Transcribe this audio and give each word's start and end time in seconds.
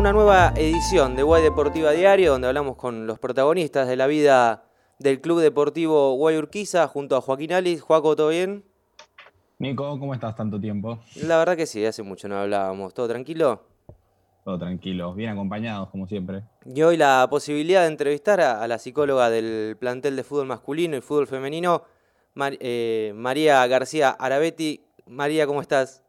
una 0.00 0.14
nueva 0.14 0.54
edición 0.56 1.14
de 1.14 1.22
Guay 1.22 1.42
Deportiva 1.42 1.90
Diario, 1.90 2.32
donde 2.32 2.48
hablamos 2.48 2.76
con 2.76 3.06
los 3.06 3.18
protagonistas 3.18 3.86
de 3.86 3.96
la 3.96 4.06
vida 4.06 4.64
del 4.98 5.20
Club 5.20 5.40
Deportivo 5.40 6.14
Guay 6.14 6.38
Urquiza, 6.38 6.88
junto 6.88 7.16
a 7.16 7.20
Joaquín 7.20 7.52
Alis. 7.52 7.82
Joaco, 7.82 8.16
¿todo 8.16 8.30
bien? 8.30 8.64
Nico, 9.58 10.00
¿cómo 10.00 10.14
estás 10.14 10.34
tanto 10.34 10.58
tiempo? 10.58 11.00
La 11.16 11.36
verdad 11.36 11.54
que 11.54 11.66
sí, 11.66 11.84
hace 11.84 12.02
mucho 12.02 12.28
no 12.28 12.38
hablábamos. 12.38 12.94
¿Todo 12.94 13.08
tranquilo? 13.08 13.62
Todo 14.42 14.58
tranquilo, 14.58 15.12
bien 15.12 15.28
acompañados 15.32 15.90
como 15.90 16.06
siempre. 16.06 16.44
Y 16.64 16.80
hoy 16.80 16.96
la 16.96 17.26
posibilidad 17.28 17.82
de 17.82 17.88
entrevistar 17.88 18.40
a, 18.40 18.66
la 18.66 18.78
psicóloga 18.78 19.28
del 19.28 19.76
plantel 19.78 20.16
de 20.16 20.24
fútbol 20.24 20.46
masculino 20.46 20.96
y 20.96 21.02
fútbol 21.02 21.26
femenino, 21.26 21.82
eh, 22.58 23.12
María 23.14 23.66
García 23.66 24.08
Arabetti. 24.08 24.82
María, 25.04 25.46
¿cómo 25.46 25.60
estás? 25.60 26.02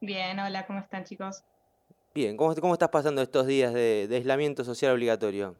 Bien, 0.00 0.38
hola, 0.38 0.68
¿cómo 0.68 0.78
están 0.78 1.02
chicos? 1.02 1.42
Bien, 2.16 2.38
¿cómo, 2.38 2.54
cómo 2.54 2.72
estás 2.72 2.88
pasando 2.88 3.20
estos 3.20 3.46
días 3.46 3.74
de, 3.74 4.08
aislamiento 4.10 4.64
social 4.64 4.94
obligatorio? 4.94 5.54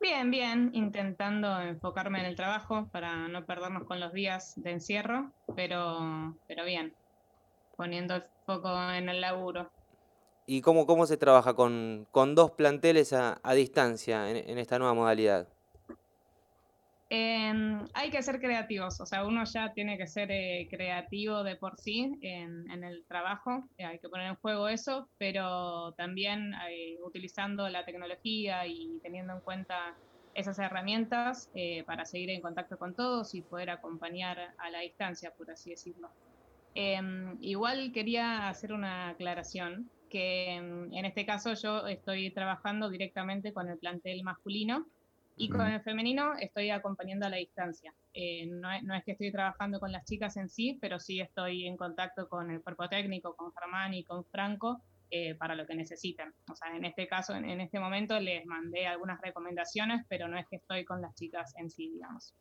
Bien, 0.00 0.28
bien, 0.28 0.70
intentando 0.74 1.60
enfocarme 1.60 2.18
en 2.18 2.26
el 2.26 2.34
trabajo 2.34 2.88
para 2.90 3.28
no 3.28 3.46
perdernos 3.46 3.84
con 3.84 4.00
los 4.00 4.12
días 4.12 4.54
de 4.56 4.72
encierro, 4.72 5.30
pero, 5.54 6.36
pero 6.48 6.64
bien, 6.64 6.96
poniendo 7.76 8.16
el 8.16 8.24
foco 8.44 8.68
en 8.90 9.08
el 9.08 9.20
laburo. 9.20 9.70
¿Y 10.46 10.62
cómo, 10.62 10.84
cómo 10.84 11.06
se 11.06 11.16
trabaja 11.16 11.54
con, 11.54 12.08
dos 12.34 12.50
planteles 12.50 13.12
a, 13.12 13.40
distancia 13.54 14.28
en, 14.28 14.58
esta 14.58 14.80
nueva 14.80 14.94
modalidad? 14.94 15.46
Em, 17.10 17.88
hay 17.94 18.10
que 18.10 18.22
ser 18.22 18.38
creativos, 18.38 19.00
o 19.00 19.06
sea, 19.06 19.24
uno 19.24 19.42
ya 19.44 19.72
tiene 19.72 19.96
que 19.96 20.06
ser 20.06 20.30
eh, 20.30 20.68
creativo 20.70 21.42
de 21.42 21.56
por 21.56 21.78
sí 21.78 22.12
en, 22.20 22.84
el 22.84 23.06
trabajo, 23.06 23.64
eh, 23.78 23.86
hay 23.86 23.98
que 23.98 24.10
poner 24.10 24.26
en 24.26 24.34
juego 24.36 24.68
eso, 24.68 25.08
pero 25.16 25.92
también 25.92 26.52
eh, 26.68 26.98
utilizando 27.02 27.66
la 27.70 27.86
tecnología 27.86 28.66
y 28.66 28.98
teniendo 29.02 29.32
en 29.32 29.40
cuenta 29.40 29.96
esas 30.34 30.58
herramientas 30.58 31.50
para 31.86 32.04
seguir 32.04 32.30
en 32.30 32.40
contacto 32.40 32.78
con 32.78 32.94
todos 32.94 33.34
y 33.34 33.42
poder 33.42 33.70
acompañar 33.70 34.54
a 34.58 34.70
la 34.70 34.80
distancia, 34.80 35.32
por 35.36 35.50
así 35.50 35.70
decirlo. 35.70 36.10
Em, 36.74 37.36
igual 37.40 37.90
quería 37.92 38.48
hacer 38.48 38.72
una 38.72 39.08
aclaración, 39.08 39.90
que 40.10 40.54
em, 40.54 40.92
en 40.92 41.04
este 41.06 41.26
caso 41.26 41.54
yo 41.54 41.86
estoy 41.88 42.30
trabajando 42.30 42.88
directamente 42.90 43.52
con 43.52 43.68
el 43.68 43.78
plantel 43.78 44.22
masculino, 44.22 44.86
y 45.38 45.48
con 45.48 45.66
el 45.66 45.80
femenino 45.80 46.34
estoy 46.34 46.70
acompañando 46.70 47.26
a 47.26 47.30
la 47.30 47.36
distancia. 47.36 47.94
Eh, 48.12 48.46
no, 48.46 48.70
es 48.72 49.04
que 49.04 49.12
estoy 49.12 49.30
trabajando 49.30 49.78
con 49.78 49.92
las 49.92 50.04
chicas 50.04 50.36
en 50.36 50.48
sí, 50.48 50.76
pero 50.80 50.98
sí 50.98 51.20
estoy 51.20 51.66
en 51.66 51.76
contacto 51.76 52.28
con 52.28 52.50
el 52.50 52.60
cuerpo 52.60 52.88
técnico, 52.88 53.36
con 53.36 53.52
Germán 53.54 53.94
y 53.94 54.02
con 54.04 54.24
Franco 54.24 54.82
eh, 55.10 55.36
para 55.36 55.54
lo 55.54 55.66
que 55.66 55.76
necesiten. 55.76 56.34
O 56.50 56.56
sea, 56.56 56.76
en 56.76 56.84
este 56.84 57.06
caso, 57.06 57.34
en, 57.34 57.60
este 57.60 57.78
momento 57.78 58.18
les 58.18 58.44
mandé 58.46 58.86
algunas 58.86 59.20
recomendaciones, 59.20 60.04
pero 60.08 60.26
no 60.26 60.36
es 60.36 60.46
que 60.48 60.56
estoy 60.56 60.84
con 60.84 61.00
las 61.00 61.14
chicas 61.14 61.54
en 61.56 61.70
sí, 61.70 61.88
digamos. 61.90 62.34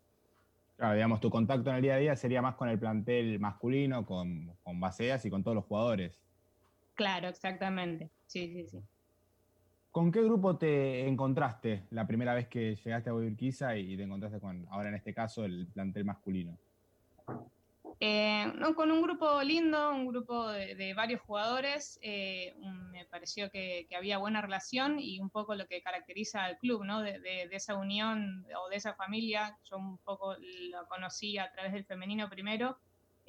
Claro, 0.76 0.96
digamos, 0.96 1.22
tu 1.22 1.30
contacto 1.30 1.70
en 1.70 1.78
el 1.78 1.82
día 1.84 1.96
a 1.96 2.00
día 2.00 2.16
sería 2.16 2.42
más 2.42 2.56
con 2.56 2.70
el 2.70 2.80
plantel 2.80 3.40
masculino, 3.40 4.06
con, 4.06 4.56
con 4.64 4.80
baseas 4.80 5.24
y 5.26 5.30
con 5.30 5.44
todos 5.44 5.56
los 5.56 5.66
jugadores. 5.66 6.20
Claro, 6.96 7.28
exactamente. 7.28 8.10
Sí, 8.26 8.52
sí, 8.52 8.68
sí. 8.68 8.80
¿Con 9.92 10.12
qué 10.12 10.22
grupo 10.22 10.58
te 10.58 11.08
encontraste 11.08 11.88
la 11.90 12.06
primera 12.06 12.34
vez 12.34 12.48
que 12.48 12.76
llegaste 12.76 13.10
a 13.10 13.14
Urquiza 13.14 13.76
y 13.78 13.98
te 13.98 14.04
encontraste 14.04 14.40
con, 14.40 14.68
ahora 14.70 14.90
en 14.90 14.96
este 14.96 15.14
caso, 15.14 15.44
el 15.44 15.68
plantel 15.74 16.06
masculino? 16.06 16.58
Eh, 18.00 18.46
no, 18.56 18.76
con 18.76 18.92
un 18.92 19.02
grupo 19.02 19.42
lindo, 19.42 19.92
un 19.92 20.08
grupo 20.08 20.50
de, 20.50 20.94
varios 20.94 21.22
jugadores. 21.22 21.98
Eh, 22.04 22.56
me 22.92 23.06
pareció 23.06 23.50
que, 23.50 23.88
había 23.98 24.20
buena 24.20 24.42
relación 24.42 25.00
y 25.00 25.20
un 25.20 25.32
poco 25.32 25.56
lo 25.56 25.66
que 25.66 25.82
caracteriza 25.82 26.44
al 26.44 26.58
club, 26.60 26.86
¿no? 26.86 27.02
De, 27.02 27.20
de, 27.20 27.50
esa 27.52 27.76
unión 27.76 28.46
o 28.64 28.70
de 28.70 28.76
esa 28.76 28.94
familia. 28.94 29.58
Yo 29.64 29.78
un 29.78 29.98
poco 29.98 30.36
lo 30.36 30.88
conocí 30.88 31.40
a 31.40 31.52
través 31.52 31.74
del 31.74 31.86
femenino 31.86 32.30
primero 32.30 32.78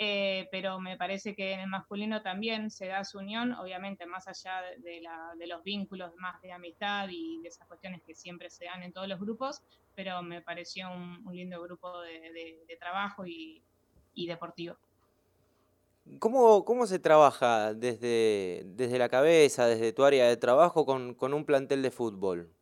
eh, 0.01 0.47
pero 0.53 0.79
me 0.79 0.97
parece 0.97 1.35
que 1.35 1.53
en 1.53 1.59
el 1.59 1.67
masculino 1.67 2.23
también 2.23 2.71
se 2.71 2.87
da 2.87 3.03
su 3.03 3.19
unión, 3.19 3.53
obviamente 3.55 4.07
más 4.07 4.29
allá 4.29 4.63
de, 4.79 5.03
los 5.49 5.65
vínculos 5.65 6.15
más 6.19 6.41
de 6.41 6.53
amistad 6.53 7.09
y 7.11 7.41
de 7.43 7.49
esas 7.49 7.67
cuestiones 7.67 8.01
que 8.07 8.15
siempre 8.15 8.49
se 8.49 8.67
dan 8.67 8.85
en 8.85 8.93
todos 8.93 9.09
los 9.09 9.19
grupos, 9.19 9.61
pero 9.97 10.23
me 10.23 10.41
pareció 10.41 10.89
un, 10.89 11.25
lindo 11.35 11.61
grupo 11.61 12.01
de, 12.03 12.77
trabajo 12.79 13.27
y, 13.27 13.65
deportivo. 14.15 14.77
¿Cómo, 16.21 16.65
¿Cómo, 16.65 16.87
se 16.87 17.01
trabaja 17.01 17.75
desde, 17.75 18.63
desde 18.67 18.99
la 18.99 19.09
cabeza, 19.09 19.67
desde 19.67 19.93
tu 19.93 20.05
área 20.05 20.29
de 20.29 20.37
trabajo 20.37 20.87
con, 20.87 21.15
con 21.15 21.35
un 21.35 21.45
plantel 21.45 21.83
de 21.83 21.91
fútbol? 21.91 22.55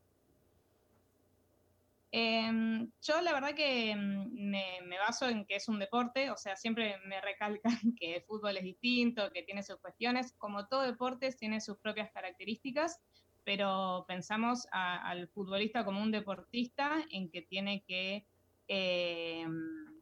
Em, 2.12 2.90
yo 3.02 3.20
la 3.20 3.32
verdad 3.32 3.54
que 3.54 3.94
mm, 3.94 4.48
me, 4.48 4.98
baso 4.98 5.28
en 5.28 5.44
que 5.44 5.56
es 5.56 5.68
un 5.68 5.78
deporte, 5.78 6.30
o 6.30 6.36
sea, 6.36 6.56
siempre 6.56 6.96
me 7.06 7.20
recalcan 7.20 7.60
que 8.00 8.16
el 8.16 8.22
fútbol 8.22 8.56
es 8.56 8.64
distinto, 8.64 9.30
que 9.32 9.42
tiene 9.42 9.62
sus 9.62 9.76
cuestiones, 9.76 10.32
como 10.38 10.66
todo 10.66 10.82
deporte 10.82 11.30
tiene 11.32 11.60
sus 11.60 11.78
propias 11.78 12.10
características, 12.12 13.00
pero 13.44 14.04
pensamos 14.08 14.66
al 14.72 15.28
futbolista 15.28 15.84
como 15.84 16.02
un 16.02 16.10
deportista 16.10 17.04
en 17.10 17.30
que 17.30 17.42
tiene 17.42 17.84
que, 17.86 18.26
em, 18.66 20.00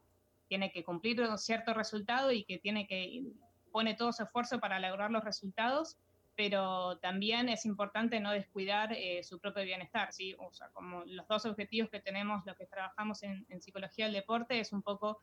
tiene 0.49 0.73
que 0.73 0.85
cumplir 0.85 1.21
un 1.21 1.39
cierto 1.39 1.75
resultado 1.75 2.33
y 2.33 2.45
que 2.45 2.59
tiene 2.59 2.87
que 2.87 3.23
pone 3.71 3.95
todo 3.95 4.13
su 4.13 4.23
esfuerzo 4.23 4.61
para 4.61 4.79
lograr 4.79 5.11
los 5.11 5.25
resultados 5.25 5.99
pero 6.37 6.99
también 6.99 7.49
es 7.49 7.65
importante 7.65 8.19
no 8.21 8.33
descuidar 8.33 8.93
eh, 8.93 9.23
su 9.23 9.39
propio 9.39 9.65
bienestar, 9.65 10.13
¿sí? 10.13 10.35
O 10.39 10.53
sea, 10.53 10.69
como 10.73 11.05
los 11.07 11.27
dos 11.29 11.47
objetivos 11.47 11.91
que 11.91 12.01
tenemos, 12.01 12.45
los 12.45 12.57
que 12.57 12.67
trabajamos 12.67 13.23
en, 13.23 13.47
psicología 13.61 14.07
del 14.07 14.15
deporte, 14.15 14.59
es 14.59 14.73
un 14.73 14.83
poco 14.83 15.21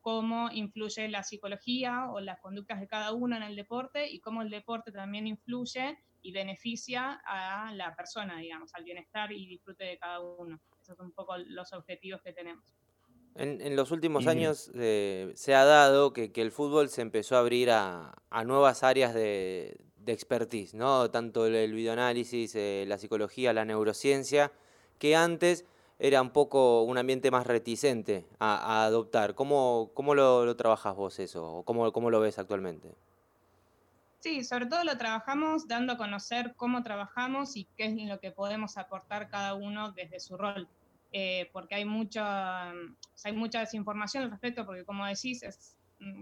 cómo 0.00 0.50
influye 0.52 1.08
la 1.08 1.22
psicología 1.22 2.10
o 2.10 2.20
las 2.20 2.40
conductas 2.40 2.80
de 2.80 2.88
cada 2.88 3.12
uno 3.12 3.36
en 3.36 3.42
el 3.42 3.56
deporte 3.56 4.08
y 4.08 4.20
cómo 4.20 4.42
el 4.42 4.50
deporte 4.50 4.92
también 4.92 5.26
influye 5.26 5.98
y 6.22 6.32
beneficia 6.32 7.20
a 7.24 7.72
la 7.74 7.94
persona, 7.96 8.38
digamos, 8.38 8.72
al 8.74 8.84
bienestar 8.84 9.32
y 9.32 9.46
disfrute 9.46 9.84
de 9.84 9.98
cada 9.98 10.20
uno. 10.20 10.60
Esos 10.80 10.96
son 10.96 11.06
un 11.06 11.12
poco 11.12 11.36
los 11.38 11.72
objetivos 11.72 12.22
que 12.22 12.32
tenemos. 12.32 12.64
En, 13.34 13.76
los 13.76 13.90
últimos 13.92 14.26
años 14.26 14.70
eh, 14.74 15.32
se 15.34 15.54
ha 15.54 15.64
dado 15.64 16.12
que, 16.12 16.30
el 16.34 16.52
fútbol 16.52 16.90
se 16.90 17.00
empezó 17.00 17.36
a 17.36 17.40
abrir 17.40 17.70
a 17.70 18.14
nuevas 18.44 18.82
áreas 18.82 19.14
de, 19.14 19.91
de 20.04 20.12
expertise, 20.12 20.74
¿no? 20.74 21.10
Tanto 21.10 21.46
el, 21.46 21.72
videoanálisis, 21.72 22.54
eh, 22.54 22.84
la 22.86 22.98
psicología, 22.98 23.52
la 23.52 23.64
neurociencia, 23.64 24.52
que 24.98 25.16
antes 25.16 25.64
era 25.98 26.20
un 26.20 26.30
poco 26.30 26.82
un 26.82 26.98
ambiente 26.98 27.30
más 27.30 27.46
reticente 27.46 28.26
a, 28.38 28.84
adoptar. 28.84 29.34
¿Cómo, 29.34 29.90
cómo 29.94 30.14
lo, 30.14 30.56
trabajas 30.56 30.96
vos 30.96 31.18
eso? 31.18 31.58
¿O 31.58 31.62
cómo, 31.62 31.92
cómo 31.92 32.10
lo 32.10 32.20
ves 32.20 32.38
actualmente? 32.38 32.92
Sí, 34.20 34.44
sobre 34.44 34.66
todo 34.66 34.84
lo 34.84 34.96
trabajamos 34.96 35.66
dando 35.66 35.94
a 35.94 35.96
conocer 35.96 36.54
cómo 36.56 36.82
trabajamos 36.82 37.56
y 37.56 37.64
qué 37.76 37.86
es 37.86 38.08
lo 38.08 38.20
que 38.20 38.30
podemos 38.30 38.78
aportar 38.78 39.28
cada 39.28 39.54
uno 39.54 39.92
desde 39.92 40.20
su 40.20 40.36
rol. 40.36 40.68
Eh, 41.12 41.50
porque 41.52 41.74
hay 41.74 41.84
mucha, 41.84 42.70
hay 42.70 43.32
mucha 43.34 43.60
desinformación 43.60 44.24
al 44.24 44.30
respecto, 44.30 44.64
porque 44.64 44.84
como 44.84 45.06
decís, 45.06 45.42
es 45.42 45.76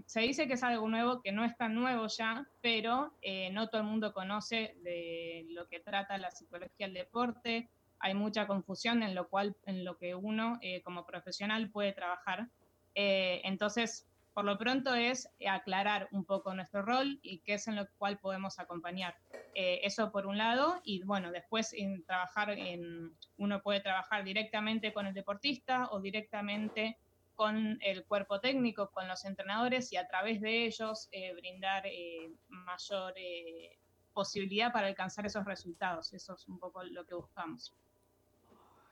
se 0.05 0.21
dice 0.21 0.47
que 0.47 0.53
es 0.53 0.63
algo 0.63 0.87
nuevo, 0.87 1.21
que 1.21 1.31
no 1.31 1.43
es 1.43 1.55
tan 1.57 1.75
nuevo 1.75 2.07
ya, 2.07 2.45
pero 2.61 3.13
eh, 3.21 3.49
no 3.51 3.69
todo 3.69 3.81
el 3.81 3.87
mundo 3.87 4.13
conoce 4.13 4.75
de 4.83 5.45
lo 5.49 5.67
que 5.67 5.79
trata 5.79 6.17
la 6.17 6.31
psicología 6.31 6.87
del 6.87 6.93
deporte. 6.93 7.69
Hay 7.99 8.13
mucha 8.13 8.47
confusión 8.47 9.03
en 9.03 9.15
lo 9.15 9.29
cual, 9.29 9.55
en 9.65 9.83
lo 9.83 9.97
que 9.97 10.15
uno 10.15 10.59
eh, 10.61 10.81
como 10.81 11.05
profesional 11.05 11.69
puede 11.69 11.93
trabajar. 11.93 12.47
Eh, 12.95 13.41
entonces, 13.43 14.07
por 14.33 14.45
lo 14.45 14.57
pronto 14.57 14.95
es 14.95 15.29
aclarar 15.47 16.07
un 16.11 16.25
poco 16.25 16.53
nuestro 16.53 16.83
rol 16.83 17.19
y 17.21 17.39
qué 17.39 17.55
es 17.55 17.67
en 17.67 17.75
lo 17.75 17.85
cual 17.97 18.17
podemos 18.17 18.59
acompañar. 18.59 19.15
eso 19.53 20.11
por 20.11 20.25
un 20.25 20.37
lado, 20.37 20.79
y 20.85 21.03
bueno, 21.03 21.31
después 21.31 21.73
en 21.73 22.05
trabajar 22.05 22.51
en, 22.51 23.11
uno 23.37 23.61
puede 23.61 23.81
trabajar 23.81 24.23
directamente 24.23 24.93
con 24.93 25.05
el 25.05 25.13
deportista 25.13 25.89
o 25.91 25.99
directamente 25.99 26.97
con 27.35 27.77
el 27.81 28.05
cuerpo 28.05 28.39
técnico, 28.39 28.91
con 28.91 29.07
los 29.07 29.25
entrenadores 29.25 29.91
y 29.91 29.97
a 29.97 30.07
través 30.07 30.41
de 30.41 30.65
ellos 30.65 31.09
eh, 31.11 31.33
brindar 31.33 31.85
eh, 31.85 32.31
mayor 32.47 33.13
eh, 33.15 33.77
posibilidad 34.13 34.71
para 34.71 34.87
alcanzar 34.87 35.25
esos 35.25 35.45
resultados. 35.45 36.13
Eso 36.13 36.35
es 36.35 36.47
un 36.47 36.59
poco 36.59 36.83
lo 36.83 37.05
que 37.05 37.15
buscamos. 37.15 37.75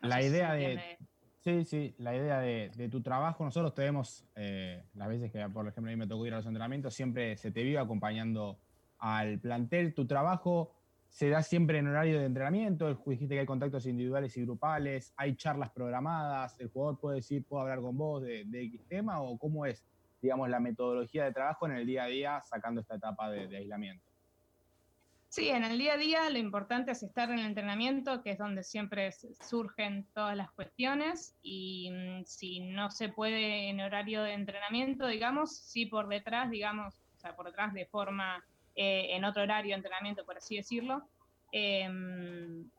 la 0.02 0.22
idea 0.22 0.54
de... 0.54 0.98
Sí, 1.42 1.64
sí, 1.64 1.96
la 2.00 2.14
idea 2.14 2.40
de, 2.40 2.90
tu 2.92 3.02
trabajo, 3.02 3.46
nosotros 3.46 3.74
tenemos, 3.74 4.26
las 4.36 5.08
veces 5.08 5.32
que 5.32 5.48
por 5.48 5.66
ejemplo 5.66 5.90
a 5.90 5.96
mí 5.96 5.96
me 5.96 6.06
tocó 6.06 6.26
ir 6.26 6.34
a 6.34 6.38
los 6.38 6.46
entrenamientos, 6.46 6.94
siempre 6.94 7.38
se 7.38 7.50
te 7.50 7.64
vio 7.64 7.80
acompañando 7.80 8.60
al 8.98 9.40
plantel. 9.40 9.94
Tu 9.94 10.06
trabajo 10.06 10.79
se 11.10 11.30
da 11.30 11.42
siempre 11.42 11.80
en 11.80 11.88
horario 11.88 12.20
de 12.20 12.26
entrenamiento, 12.26 12.94
dijiste 13.06 13.36
que 13.36 13.42
hay 13.42 13.46
contactos 13.46 13.86
individuales 13.88 14.38
y 14.38 14.44
grupales, 14.44 15.14
hay 15.18 15.36
charlas 15.36 15.72
programadas, 15.72 16.56
el 16.60 16.70
jugador 16.70 17.00
puede 17.00 17.18
decir, 17.18 17.44
puedo 17.44 17.64
hablar 17.64 17.82
con 17.82 17.98
vos 17.98 18.22
de, 18.22 18.42
X 18.52 18.86
tema, 18.88 19.22
o 19.22 19.38
cómo 19.38 19.66
es, 19.66 19.84
digamos, 20.22 20.50
la 20.50 20.60
metodología 20.60 21.26
de 21.26 21.34
trabajo 21.34 21.66
en 21.66 21.74
el 21.74 21.86
día 21.86 22.04
a 22.04 22.08
día 22.08 22.42
sacando 22.42 22.82
esta 22.82 22.96
etapa 22.96 23.30
de, 23.32 23.58
aislamiento. 23.58 24.06
Sí, 25.30 25.50
en 25.50 25.64
el 25.64 25.78
día 25.78 25.94
a 25.94 25.98
día 25.98 26.30
lo 26.30 26.40
importante 26.40 26.92
es 26.92 27.04
estar 27.04 27.30
en 27.30 27.40
el 27.40 27.46
entrenamiento, 27.46 28.24
que 28.24 28.32
es 28.32 28.38
donde 28.38 28.64
siempre 28.64 29.12
surgen 29.12 30.08
todas 30.14 30.36
las 30.36 30.52
cuestiones, 30.52 31.36
y 31.42 31.92
mm, 31.92 32.26
si 32.26 32.62
no 32.62 32.90
se 32.92 33.10
puede 33.10 33.70
en 33.70 33.80
horario 33.80 34.24
de 34.24 34.34
entrenamiento, 34.34 35.08
digamos, 35.08 35.56
sí 35.56 35.86
por 35.86 36.08
detrás, 36.08 36.50
digamos, 36.50 36.96
o 37.18 37.20
sea, 37.20 37.36
por 37.36 37.48
detrás 37.48 37.74
de 37.74 37.86
forma, 37.86 38.44
eh, 38.76 39.08
en 39.12 39.26
otro 39.26 39.44
horario 39.44 39.72
de 39.72 39.78
entrenamiento, 39.78 40.26
por 40.26 40.38
así 40.38 40.56
decirlo. 40.56 41.08
Em, 41.52 42.70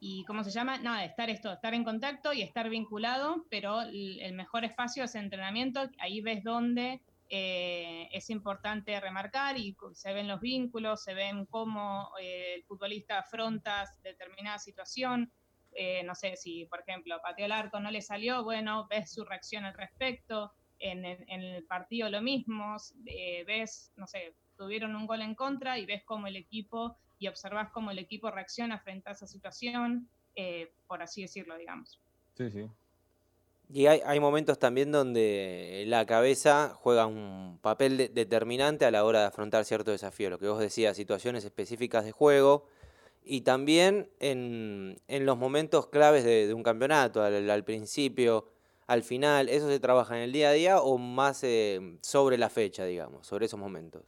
y 0.00 0.24
cómo 0.24 0.42
se 0.42 0.50
llama, 0.50 0.78
nada, 0.78 1.04
estar 1.04 1.30
esto, 1.30 1.52
estar 1.52 1.74
en 1.74 1.84
contacto 1.84 2.32
y 2.32 2.42
estar 2.42 2.68
vinculado, 2.68 3.46
pero 3.50 3.82
el 3.82 4.32
mejor 4.32 4.64
espacio 4.64 5.04
es 5.04 5.14
entrenamiento, 5.14 5.88
ahí 5.98 6.20
ves 6.20 6.42
dónde 6.42 7.00
eh, 7.34 8.10
es 8.12 8.28
importante 8.28 9.00
remarcar 9.00 9.56
y 9.56 9.74
se 9.94 10.12
ven 10.12 10.28
los 10.28 10.38
vínculos, 10.38 11.02
se 11.02 11.14
ven 11.14 11.46
cómo 11.46 12.10
eh, 12.20 12.56
el 12.56 12.64
futbolista 12.64 13.20
afronta 13.20 13.90
determinada 14.02 14.58
situación. 14.58 15.32
Eh, 15.74 16.02
no 16.02 16.14
sé 16.14 16.36
si, 16.36 16.66
por 16.66 16.80
ejemplo, 16.80 17.18
pateó 17.22 17.46
el 17.46 17.52
arco, 17.52 17.80
no 17.80 17.90
le 17.90 18.02
salió, 18.02 18.44
bueno, 18.44 18.86
ves 18.90 19.14
su 19.14 19.24
reacción 19.24 19.64
al 19.64 19.72
respecto. 19.72 20.52
En 20.78 21.06
el, 21.06 21.64
partido 21.64 22.10
lo 22.10 22.20
mismo, 22.20 22.76
ves, 23.46 23.92
no 23.96 24.06
sé, 24.06 24.34
tuvieron 24.62 24.94
un 24.94 25.06
gol 25.06 25.22
en 25.22 25.34
contra 25.34 25.78
y 25.78 25.86
ves 25.86 26.02
cómo 26.04 26.28
el 26.28 26.36
equipo 26.36 26.96
y 27.18 27.26
observas 27.26 27.70
cómo 27.70 27.90
el 27.90 27.98
equipo 27.98 28.30
reacciona 28.30 28.78
frente 28.78 29.08
a 29.08 29.12
esa 29.12 29.26
situación, 29.26 30.08
por 30.86 31.02
así 31.02 31.22
decirlo, 31.22 31.56
digamos. 31.56 32.00
Sí, 32.36 32.50
sí. 32.50 32.66
Y 33.74 33.86
hay, 33.86 34.20
momentos 34.20 34.58
también 34.58 34.92
donde 34.92 35.84
la 35.86 36.04
cabeza 36.04 36.74
juega 36.76 37.06
un 37.06 37.58
papel 37.62 38.12
determinante 38.12 38.84
a 38.84 38.90
la 38.90 39.04
hora 39.04 39.20
de 39.20 39.26
afrontar 39.26 39.64
cierto 39.64 39.90
desafío, 39.90 40.28
lo 40.30 40.38
que 40.38 40.46
vos 40.46 40.60
decías, 40.60 40.96
situaciones 40.96 41.44
específicas 41.44 42.04
de 42.04 42.12
juego 42.12 42.66
y 43.24 43.40
también 43.42 44.10
en, 44.20 44.96
los 45.08 45.38
momentos 45.38 45.86
claves 45.86 46.22
de, 46.24 46.52
un 46.52 46.62
campeonato, 46.62 47.22
al, 47.22 47.64
principio, 47.64 48.48
al 48.86 49.02
final, 49.02 49.48
¿eso 49.48 49.68
se 49.68 49.80
trabaja 49.80 50.16
en 50.16 50.24
el 50.24 50.32
día 50.32 50.50
a 50.50 50.52
día 50.52 50.80
o 50.80 50.98
más 50.98 51.42
eh, 51.42 51.96
sobre 52.02 52.36
la 52.36 52.50
fecha, 52.50 52.84
digamos, 52.84 53.26
sobre 53.26 53.46
esos 53.46 53.58
momentos? 53.58 54.02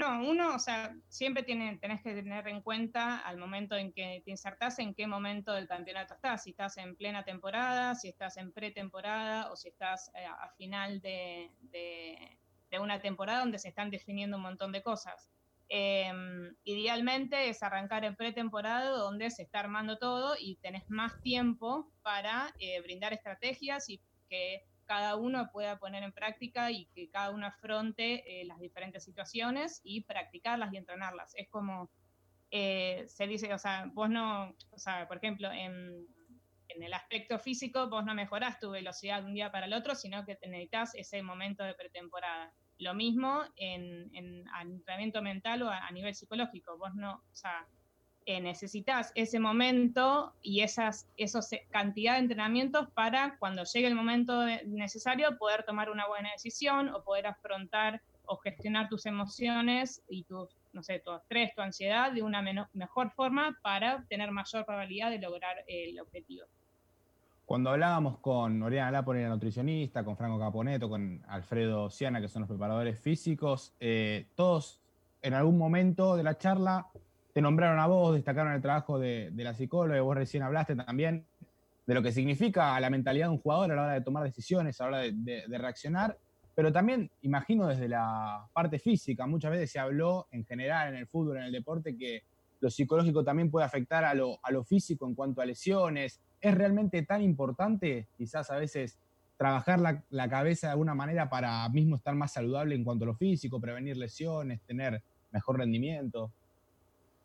No, 0.00 0.18
uno, 0.22 0.54
o 0.54 0.58
sea, 0.58 0.96
siempre 1.08 1.42
tiene, 1.42 1.76
tenés 1.76 2.00
que 2.00 2.14
tener 2.14 2.48
en 2.48 2.62
cuenta 2.62 3.18
al 3.18 3.36
momento 3.36 3.76
en 3.76 3.92
que 3.92 4.22
te 4.24 4.30
insertás 4.30 4.78
en 4.78 4.94
qué 4.94 5.06
momento 5.06 5.52
del 5.52 5.68
campeonato 5.68 6.14
estás, 6.14 6.42
si 6.42 6.50
estás 6.50 6.78
en 6.78 6.96
plena 6.96 7.22
temporada, 7.22 7.94
si 7.94 8.08
estás 8.08 8.38
en 8.38 8.50
pretemporada 8.50 9.52
o 9.52 9.56
si 9.56 9.68
estás 9.68 10.10
eh, 10.14 10.24
a 10.24 10.48
final 10.56 11.02
de, 11.02 11.50
una 12.80 12.98
temporada 13.02 13.40
donde 13.40 13.58
se 13.58 13.68
están 13.68 13.90
definiendo 13.90 14.38
un 14.38 14.44
montón 14.44 14.72
de 14.72 14.82
cosas. 14.82 15.28
Em, 15.68 16.56
idealmente 16.64 17.50
es 17.50 17.62
arrancar 17.62 18.06
en 18.06 18.16
pretemporada 18.16 18.88
donde 18.88 19.30
se 19.30 19.42
está 19.42 19.60
armando 19.60 19.98
todo 19.98 20.34
y 20.40 20.56
tenés 20.62 20.88
más 20.88 21.20
tiempo 21.20 21.92
para 22.00 22.54
eh, 22.58 22.80
brindar 22.80 23.12
estrategias 23.12 23.90
y 23.90 24.00
que 24.30 24.64
cada 24.90 25.14
uno 25.14 25.52
pueda 25.52 25.78
poner 25.78 26.02
en 26.02 26.10
práctica 26.10 26.72
y 26.72 26.86
que 26.86 27.08
cada 27.10 27.30
uno 27.30 27.46
afronte 27.46 28.24
eh, 28.26 28.44
las 28.44 28.58
diferentes 28.58 29.04
situaciones 29.04 29.80
y 29.84 30.00
practicarlas 30.00 30.72
y 30.72 30.78
entrenarlas. 30.78 31.32
Es 31.36 31.48
como 31.48 31.92
eh, 32.50 33.04
se 33.06 33.28
dice, 33.28 33.54
o 33.54 33.58
sea, 33.58 33.88
vos 33.94 34.10
no, 34.10 34.52
o 34.70 34.78
sea, 34.80 35.06
por 35.06 35.18
ejemplo, 35.18 35.48
en, 35.52 36.08
el 36.68 36.92
aspecto 36.92 37.38
físico, 37.38 37.88
vos 37.88 38.04
no 38.04 38.14
mejorás 38.14 38.58
tu 38.58 38.70
velocidad 38.70 39.20
de 39.20 39.26
un 39.26 39.34
día 39.34 39.52
para 39.52 39.66
el 39.66 39.74
otro, 39.74 39.94
sino 39.94 40.24
que 40.24 40.36
necesitas 40.42 40.96
ese 40.96 41.22
momento 41.22 41.62
de 41.62 41.74
pretemporada. 41.74 42.52
Lo 42.78 42.92
mismo 42.92 43.44
en, 43.54 44.10
en 44.12 44.44
entrenamiento 44.60 45.22
mental 45.22 45.62
o 45.62 45.68
a, 45.68 45.86
a 45.86 45.90
nivel 45.92 46.16
psicológico. 46.16 46.78
Vos 46.78 46.96
no, 46.96 47.12
o 47.12 47.36
sea, 47.36 47.68
eh, 48.26 48.40
necesitas 48.40 49.12
ese 49.14 49.40
momento 49.40 50.34
y 50.42 50.60
esas 50.60 51.08
esos 51.16 51.52
eh, 51.52 51.66
cantidad 51.70 52.14
de 52.14 52.20
entrenamientos 52.20 52.88
para 52.90 53.36
cuando 53.38 53.64
llegue 53.64 53.86
el 53.86 53.94
momento 53.94 54.44
necesario 54.66 55.38
poder 55.38 55.64
tomar 55.64 55.90
una 55.90 56.06
buena 56.06 56.30
decisión 56.32 56.90
o 56.90 57.02
poder 57.02 57.26
afrontar 57.26 58.02
o 58.26 58.36
gestionar 58.36 58.88
tus 58.88 59.06
emociones 59.06 60.02
y 60.08 60.24
tus, 60.24 60.56
no 60.72 60.82
sé, 60.82 61.00
tu 61.00 61.12
estrés, 61.12 61.54
tu 61.54 61.62
ansiedad 61.62 62.12
de 62.12 62.22
una 62.22 62.42
mejor 62.74 63.10
forma 63.10 63.58
para 63.62 64.04
tener 64.08 64.30
mayor 64.30 64.64
probabilidad 64.64 65.10
de 65.10 65.18
lograr 65.18 65.64
el 65.66 65.98
objetivo. 65.98 66.46
Cuando 67.50 67.70
hablábamos 67.70 68.18
con 68.18 68.62
Oriana 68.62 68.92
Lapone, 68.92 69.22
la 69.22 69.30
nutricionista, 69.30 70.04
con 70.04 70.16
Franco 70.16 70.38
Caponeto, 70.38 70.88
con 70.88 71.20
Alfredo 71.26 71.90
Siana, 71.90 72.20
que 72.20 72.28
son 72.28 72.42
los 72.42 72.48
preparadores 72.48 73.00
físicos, 73.00 73.74
eh, 73.80 74.28
todos 74.36 74.80
en 75.20 75.34
algún 75.34 75.58
momento 75.58 76.16
de 76.16 76.22
la 76.22 76.38
charla 76.38 76.86
te 77.32 77.40
nombraron 77.40 77.78
a 77.78 77.86
vos, 77.86 78.14
destacaron 78.14 78.52
el 78.52 78.62
trabajo 78.62 78.98
de, 78.98 79.32
la 79.34 79.54
psicóloga, 79.54 80.00
vos 80.00 80.16
recién 80.16 80.42
hablaste 80.42 80.74
también 80.76 81.26
de 81.86 81.94
lo 81.94 82.02
que 82.02 82.12
significa 82.12 82.78
la 82.80 82.90
mentalidad 82.90 83.26
de 83.26 83.32
un 83.32 83.38
jugador 83.38 83.72
a 83.72 83.74
la 83.74 83.82
hora 83.82 83.92
de 83.94 84.00
tomar 84.00 84.22
decisiones, 84.24 84.80
a 84.80 84.84
la 84.84 84.88
hora 84.88 84.98
de, 85.12 85.58
reaccionar, 85.58 86.16
pero 86.54 86.72
también 86.72 87.10
imagino 87.22 87.66
desde 87.66 87.88
la 87.88 88.46
parte 88.52 88.78
física, 88.78 89.26
muchas 89.26 89.52
veces 89.52 89.70
se 89.70 89.78
habló 89.78 90.26
en 90.30 90.44
general 90.44 90.88
en 90.88 90.96
el 90.96 91.06
fútbol, 91.06 91.38
en 91.38 91.44
el 91.44 91.52
deporte, 91.52 91.96
que 91.96 92.22
lo 92.60 92.68
psicológico 92.68 93.24
también 93.24 93.50
puede 93.50 93.64
afectar 93.64 94.04
a 94.04 94.14
lo, 94.14 94.64
físico 94.64 95.06
en 95.06 95.14
cuanto 95.14 95.40
a 95.40 95.46
lesiones. 95.46 96.20
¿Es 96.40 96.54
realmente 96.54 97.02
tan 97.04 97.22
importante 97.22 98.08
quizás 98.18 98.50
a 98.50 98.56
veces 98.56 98.98
trabajar 99.38 99.80
la, 99.80 100.04
la, 100.10 100.28
cabeza 100.28 100.66
de 100.66 100.72
alguna 100.72 100.94
manera 100.94 101.30
para 101.30 101.66
mismo 101.70 101.96
estar 101.96 102.14
más 102.14 102.34
saludable 102.34 102.74
en 102.74 102.84
cuanto 102.84 103.04
a 103.04 103.06
lo 103.06 103.14
físico, 103.14 103.58
prevenir 103.58 103.96
lesiones, 103.96 104.60
tener 104.62 105.02
mejor 105.32 105.58
rendimiento? 105.58 106.30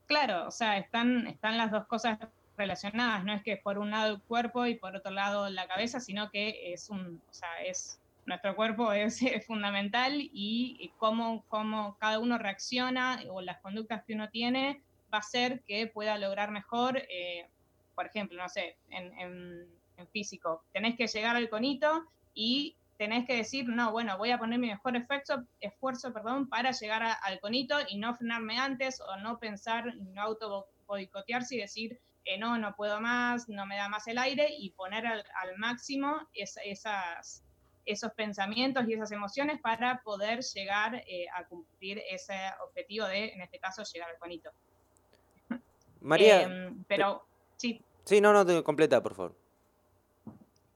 Claro, 0.05 0.47
o 0.47 0.51
sea, 0.51 0.77
están, 0.77 1.27
están 1.27 1.57
las 1.57 1.71
dos 1.71 1.85
cosas 1.87 2.19
relacionadas, 2.57 3.25
no 3.25 3.33
es 3.33 3.43
que 3.43 3.57
por 3.57 3.77
un 3.77 3.91
lado 3.91 4.15
el 4.15 4.21
cuerpo 4.21 4.65
y 4.65 4.75
por 4.75 4.95
otro 4.95 5.11
lado 5.11 5.49
la 5.49 5.67
cabeza, 5.67 5.99
sino 5.99 6.29
que 6.29 6.73
es 6.73 6.89
un, 6.89 7.21
o 7.29 7.33
sea, 7.33 7.61
es 7.65 7.99
nuestro 8.25 8.55
cuerpo 8.55 8.91
es, 8.91 9.19
fundamental 9.47 10.13
y 10.17 10.91
cómo, 10.97 11.43
cómo, 11.47 11.97
cada 11.99 12.19
uno 12.19 12.37
reacciona 12.37 13.21
o 13.29 13.41
las 13.41 13.59
conductas 13.59 14.03
que 14.05 14.13
uno 14.13 14.29
tiene 14.29 14.81
va 15.13 15.17
a 15.17 15.21
hacer 15.21 15.61
que 15.61 15.87
pueda 15.87 16.17
lograr 16.17 16.51
mejor, 16.51 16.97
eh, 17.09 17.47
por 17.95 18.05
ejemplo, 18.05 18.41
no 18.41 18.49
sé, 18.49 18.77
en, 18.89 19.17
en, 19.19 19.67
en, 19.97 20.07
físico, 20.09 20.63
tenés 20.73 20.95
que 20.97 21.07
llegar 21.07 21.35
al 21.35 21.49
conito 21.49 22.05
y 22.33 22.75
tenés 22.97 23.25
que 23.25 23.35
decir, 23.35 23.67
no, 23.67 23.91
bueno, 23.91 24.17
voy 24.17 24.31
a 24.31 24.37
poner 24.37 24.59
mi 24.59 24.67
mejor 24.67 24.95
esfuerzo, 24.95 25.43
esfuerzo 25.59 26.13
perdón, 26.13 26.47
para 26.47 26.71
llegar 26.71 27.03
al 27.21 27.39
conito 27.39 27.77
y 27.89 27.97
no 27.97 28.15
frenarme 28.15 28.57
antes 28.57 29.01
o 29.01 29.17
no 29.17 29.37
pensar, 29.39 29.95
no 29.95 30.21
auto 30.21 30.67
boicotearse 30.87 31.55
y 31.55 31.59
decir, 31.59 31.99
eh, 32.25 32.37
no, 32.37 32.57
no 32.57 32.75
puedo 32.75 32.99
más, 33.01 33.49
no 33.49 33.65
me 33.65 33.75
da 33.75 33.89
más 33.89 34.07
el 34.07 34.17
aire 34.17 34.47
y 34.57 34.71
poner 34.71 35.05
al, 35.05 35.23
máximo 35.57 36.27
esas, 36.33 37.43
esos 37.85 38.11
pensamientos 38.13 38.87
y 38.87 38.93
esas 38.93 39.11
emociones 39.11 39.59
para 39.61 40.01
poder 40.01 40.41
llegar 40.41 40.95
eh, 41.07 41.27
a 41.35 41.45
cumplir 41.45 42.01
ese 42.09 42.33
objetivo 42.65 43.05
de, 43.07 43.33
en 43.33 43.41
este 43.41 43.59
caso, 43.59 43.83
llegar 43.83 44.09
al 44.09 44.17
conito. 44.17 44.51
María. 46.01 46.43
Em, 46.43 46.83
pero, 46.85 47.27
sí. 47.57 47.83
Sí, 48.05 48.21
no, 48.21 48.33
no, 48.33 48.45
te 48.45 48.63
completa, 48.63 49.03
por 49.03 49.15
favor. 49.15 49.35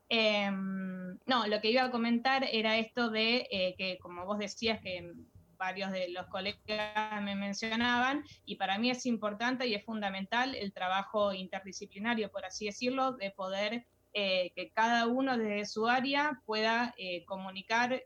Em, 0.09 0.99
no, 1.25 1.47
lo 1.47 1.61
que 1.61 1.71
iba 1.71 1.83
a 1.83 1.91
comentar 1.91 2.43
era 2.51 2.77
esto 2.77 3.09
de 3.09 3.47
eh, 3.51 3.75
que, 3.77 3.97
como 3.99 4.25
vos 4.25 4.39
decías, 4.39 4.81
que 4.81 5.13
varios 5.57 5.91
de 5.91 6.09
los 6.09 6.25
colegas 6.27 7.21
me 7.21 7.35
mencionaban, 7.35 8.23
y 8.45 8.55
para 8.55 8.77
mí 8.77 8.89
es 8.89 9.05
importante 9.05 9.67
y 9.67 9.75
es 9.75 9.83
fundamental 9.83 10.55
el 10.55 10.73
trabajo 10.73 11.33
interdisciplinario, 11.33 12.31
por 12.31 12.45
así 12.45 12.65
decirlo, 12.65 13.11
de 13.13 13.31
poder 13.31 13.85
eh, 14.13 14.51
que 14.55 14.71
cada 14.71 15.05
uno 15.07 15.38
desde 15.38 15.65
su 15.65 15.88
área 15.88 16.41
pueda 16.45 16.93
eh, 16.97 17.25
comunicar, 17.25 18.01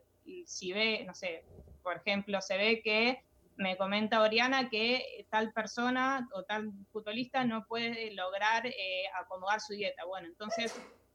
si 0.46 0.72
ve, 0.72 1.04
no 1.06 1.14
sé, 1.14 1.44
por 1.82 1.98
ejemplo, 1.98 2.40
se 2.40 2.56
ve 2.56 2.82
que 2.82 3.22
me 3.56 3.76
comenta 3.76 4.22
Oriana 4.22 4.68
que 4.68 5.26
tal 5.30 5.52
persona 5.52 6.28
o 6.34 6.42
tal 6.42 6.72
futbolista 6.90 7.44
no 7.44 7.66
puede 7.66 8.12
lograr 8.14 8.64
acomodar 9.20 9.60
su 9.60 9.74
dieta. 9.74 10.04
Bueno, 10.06 10.26
entonces 10.26 10.74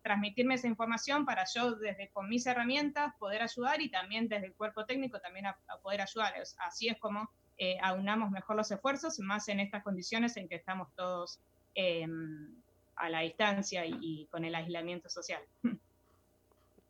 transmitirme 0.10 0.56
esa 0.56 0.68
información 0.68 1.24
para 1.24 1.46
yo 1.54 1.76
desde 1.76 2.10
con 2.10 2.28
mis 2.28 2.44
herramientas 2.48 3.14
poder 3.20 3.44
ayudar 3.44 3.80
y 3.80 3.92
también 3.92 4.28
desde 4.28 4.48
el 4.48 4.56
cuerpo 4.56 4.84
técnico 4.88 5.20
también 5.20 5.46
a, 5.46 5.56
poder 5.84 6.02
ayudar. 6.02 6.34
Así 6.66 6.88
es 6.88 6.98
como 6.98 7.30
eh, 7.60 7.78
aunamos 7.84 8.32
mejor 8.32 8.56
los 8.56 8.72
esfuerzos, 8.72 9.20
más 9.20 9.48
en 9.50 9.60
estas 9.60 9.84
condiciones 9.84 10.36
en 10.38 10.50
que 10.50 10.56
estamos 10.56 10.88
todos 10.96 11.40
em, 11.76 12.56
a 12.96 13.08
la 13.10 13.20
distancia 13.20 13.86
y, 13.86 14.26
con 14.32 14.46
el 14.46 14.56
aislamiento 14.56 15.10
social. 15.10 15.44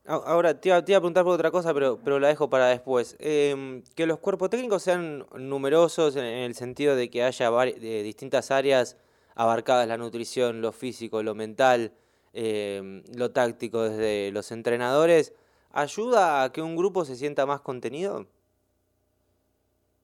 Ahora, 0.05 0.61
te 0.61 0.69
iba, 0.69 0.77
a 0.77 0.81
preguntar 0.81 1.25
por 1.25 1.33
otra 1.33 1.51
cosa, 1.51 1.73
pero, 1.73 1.99
pero 2.01 2.19
la 2.19 2.29
dejo 2.29 2.49
para 2.49 2.67
después. 2.67 3.17
Em, 3.19 3.83
que 3.97 4.05
los 4.05 4.19
cuerpos 4.19 4.49
técnicos 4.49 4.81
sean 4.81 5.25
numerosos 5.35 6.15
en, 6.15 6.23
el 6.23 6.55
sentido 6.55 6.95
de 6.95 7.09
que 7.09 7.23
haya 7.23 7.51
de 7.51 8.01
distintas 8.01 8.49
áreas 8.49 8.95
abarcadas, 9.35 9.89
la 9.89 9.97
nutrición, 9.97 10.61
lo 10.61 10.71
físico, 10.71 11.21
lo 11.21 11.35
mental, 11.35 11.91
Em, 12.33 13.03
lo 13.15 13.31
táctico 13.31 13.83
desde 13.83 14.31
los 14.31 14.51
entrenadores, 14.51 15.33
¿ayuda 15.71 16.43
a 16.43 16.51
que 16.51 16.62
un 16.62 16.75
grupo 16.75 17.05
se 17.05 17.15
sienta 17.15 17.45
más 17.45 17.62
contenido? 17.62 18.27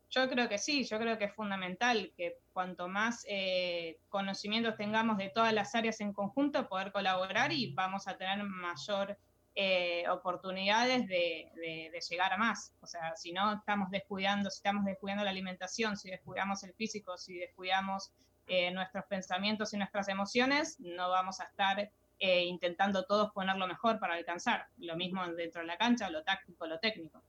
Yo 0.09 0.29
creo 0.29 0.47
que 0.47 0.57
sí, 0.57 0.85
yo 0.85 0.97
creo 0.97 1.17
que 1.17 1.25
es 1.25 1.33
fundamental 1.33 2.13
que 2.15 2.39
cuanto 2.53 2.87
más 2.87 3.25
eh, 3.27 3.99
conocimientos 4.07 4.77
tengamos 4.77 5.17
de 5.17 5.29
todas 5.29 5.53
las 5.53 5.75
áreas 5.75 5.99
en 5.99 6.13
conjunto, 6.13 6.69
poder 6.69 6.91
colaborar 6.91 7.51
y 7.51 7.73
vamos 7.73 8.07
a 8.07 8.17
tener 8.17 8.41
mayor 8.43 9.17
eh, 9.55 10.07
oportunidades 10.09 11.07
de, 11.07 11.91
llegar 12.09 12.33
a 12.33 12.37
más. 12.37 12.73
O 12.81 12.87
sea, 12.87 13.15
si 13.15 13.33
no 13.33 13.53
estamos 13.53 13.89
descuidando, 13.89 14.49
si 14.49 14.57
estamos 14.57 14.85
descuidando 14.85 15.23
la 15.23 15.31
alimentación, 15.31 15.97
si 15.97 16.09
descuidamos 16.09 16.63
el 16.63 16.73
físico, 16.73 17.17
si 17.17 17.37
descuidamos 17.37 18.11
eh, 18.47 18.71
nuestros 18.71 19.05
pensamientos 19.05 19.73
y 19.73 19.77
nuestras 19.77 20.07
emociones, 20.07 20.79
no 20.79 21.09
vamos 21.09 21.39
a 21.39 21.45
estar 21.45 21.91
intentando 22.19 23.03
todos 23.05 23.31
poner 23.31 23.55
lo 23.57 23.67
mejor 23.67 23.99
para 23.99 24.15
alcanzar. 24.15 24.67
Lo 24.77 24.95
mismo 24.95 25.25
dentro 25.33 25.61
de 25.61 25.67
la 25.67 25.77
cancha, 25.77 26.09
lo 26.09 26.23
táctico, 26.23 26.65
lo 26.65 26.79
técnico. 26.79 27.21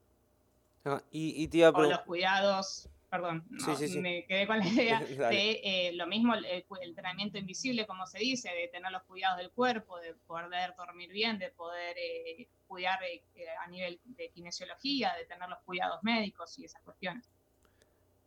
Ah, 0.86 1.02
y, 1.10 1.48
te 1.48 1.66
o 1.66 1.72
los 1.72 2.00
cuidados, 2.02 2.88
perdón, 3.10 3.44
me 4.00 4.24
quedé 4.24 4.46
con 4.46 4.58
la 4.60 4.66
idea 4.68 5.00
de 5.00 5.60
eh, 5.64 5.92
lo 5.94 6.06
mismo 6.06 6.32
el, 6.34 6.46
entrenamiento 6.80 7.38
invisible, 7.38 7.88
como 7.88 8.06
se 8.06 8.20
dice, 8.20 8.50
de 8.50 8.68
tener 8.68 8.92
los 8.92 9.02
cuidados 9.02 9.38
del 9.38 9.50
cuerpo, 9.50 9.98
de 9.98 10.14
poder 10.14 10.74
dormir 10.76 11.10
bien, 11.10 11.40
de 11.40 11.50
poder 11.50 11.96
eh, 11.98 12.48
cuidar 12.68 13.00
eh, 13.02 13.20
a 13.64 13.68
nivel 13.68 13.98
de 14.04 14.30
kinesiología, 14.30 15.12
de 15.18 15.24
tener 15.26 15.48
los 15.48 15.58
cuidados 15.64 16.04
médicos 16.04 16.56
y 16.60 16.66
esas 16.66 16.80
cuestiones. 16.82 17.28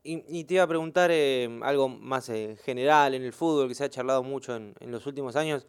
Y, 0.03 0.43
te 0.45 0.55
iba 0.55 0.63
a 0.63 0.67
preguntar 0.67 1.11
algo 1.11 1.87
más 1.87 2.31
general 2.63 3.13
en 3.13 3.23
el 3.23 3.31
fútbol, 3.31 3.67
que 3.67 3.75
se 3.75 3.83
ha 3.85 3.89
charlado 3.89 4.23
mucho 4.23 4.55
en 4.55 4.73
los 4.79 5.05
últimos 5.05 5.35
años 5.35 5.67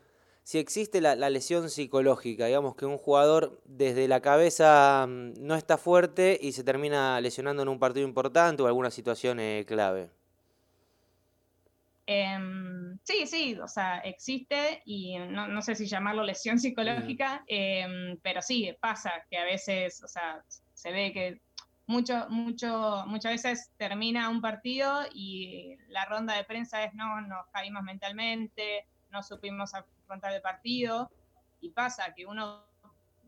si 0.51 0.59
existe 0.59 1.01
la, 1.01 1.15
lesión 1.15 1.71
psicológica, 1.71 2.47
digamos 2.47 2.75
que 2.75 2.85
un 2.85 2.99
jugador 2.99 3.63
desde 3.67 4.09
la 4.09 4.21
cabeza 4.21 5.07
mm, 5.07 5.35
no 5.39 5.55
está 5.55 5.79
fuerte 5.79 6.37
y 6.43 6.51
se 6.51 6.65
termina 6.65 7.21
lesionando 7.21 7.63
en 7.63 7.69
un 7.69 7.79
partido 7.79 8.05
importante 8.05 8.61
o 8.61 8.67
alguna 8.67 8.91
situación 8.91 9.39
eh, 9.39 9.65
clave. 9.65 10.11
Em, 12.05 12.99
sí, 13.05 13.29
sí, 13.29 13.61
o 13.63 13.69
sea, 13.69 13.99
existe 13.99 14.83
y 14.87 15.17
no, 15.21 15.63
sé 15.63 15.77
si 15.77 15.87
llamarlo 15.87 16.25
lesión 16.25 16.59
psicológica, 16.59 17.45
em, 17.47 18.19
pero 18.21 18.43
sí, 18.43 18.77
pasa 18.81 19.13
que 19.31 19.39
a 19.39 19.45
veces, 19.45 20.03
o 20.03 20.09
sea, 20.09 20.43
se 20.75 20.91
ve 20.91 21.13
que 21.13 21.41
mucho, 21.87 22.29
mucho, 22.29 23.05
muchas 23.07 23.31
veces 23.35 23.71
termina 23.77 24.29
un 24.29 24.41
partido 24.41 25.03
y 25.15 25.77
la 25.91 26.07
ronda 26.07 26.35
de 26.35 26.43
prensa 26.43 26.83
es 26.83 26.93
no, 26.95 27.21
nos 27.21 27.47
caímos 27.53 27.85
mentalmente, 27.85 28.89
no 29.11 29.23
supimos 29.23 29.75
afrontar 30.11 30.35
el 30.35 30.43
partido 30.43 31.09
y 31.61 31.71
pasa 31.71 32.13
que 32.15 32.27
uno 32.27 32.67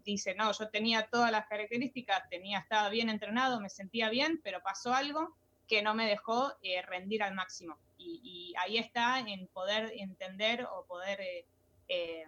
dice, 0.04 0.34
no, 0.34 0.50
yo 0.52 0.68
tenía 0.68 1.06
todas 1.06 1.30
las 1.30 1.46
características, 1.46 2.28
tenía, 2.28 2.58
estaba 2.58 2.88
bien 2.88 3.08
entrenado, 3.08 3.60
me 3.60 3.68
sentía 3.68 4.10
bien, 4.10 4.40
pero 4.42 4.60
pasó 4.62 4.92
algo 4.92 5.36
que 5.68 5.80
no 5.80 5.94
me 5.94 6.06
dejó 6.06 6.52
eh, 6.60 6.82
rendir 6.82 7.22
al 7.22 7.34
máximo. 7.34 7.78
Y, 7.96 8.52
ahí 8.58 8.78
está 8.78 9.20
en 9.20 9.46
poder 9.46 9.92
entender 9.96 10.66
o 10.72 10.84
poder, 10.86 11.20
eh, 11.20 11.46
eh, 11.86 12.24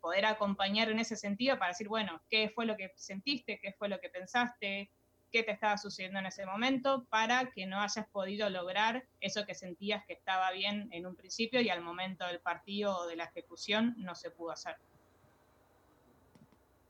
poder 0.00 0.24
acompañar 0.24 0.88
en 0.90 0.98
ese 0.98 1.16
sentido 1.16 1.58
para 1.58 1.72
decir, 1.72 1.86
bueno, 1.86 2.22
¿qué 2.30 2.48
fue 2.48 2.64
lo 2.64 2.76
que 2.76 2.92
sentiste? 2.96 3.60
¿Qué 3.60 3.74
fue 3.74 3.90
lo 3.90 4.00
que 4.00 4.08
pensaste? 4.08 4.90
Qué 5.30 5.42
te 5.42 5.52
estaba 5.52 5.76
sucediendo 5.76 6.18
en 6.18 6.26
ese 6.26 6.46
momento 6.46 7.06
para 7.10 7.50
que 7.50 7.66
no 7.66 7.80
hayas 7.80 8.06
podido 8.08 8.48
lograr 8.50 9.04
eso 9.20 9.44
que 9.46 9.54
sentías 9.54 10.04
que 10.06 10.14
estaba 10.14 10.50
bien 10.52 10.88
en 10.92 11.06
un 11.06 11.14
principio 11.14 11.60
y 11.60 11.68
al 11.68 11.82
momento 11.82 12.26
del 12.26 12.40
partido 12.40 12.96
o 12.96 13.06
de 13.06 13.16
la 13.16 13.24
ejecución 13.24 13.94
no 13.98 14.14
se 14.14 14.30
pudo 14.30 14.52
hacer. 14.52 14.76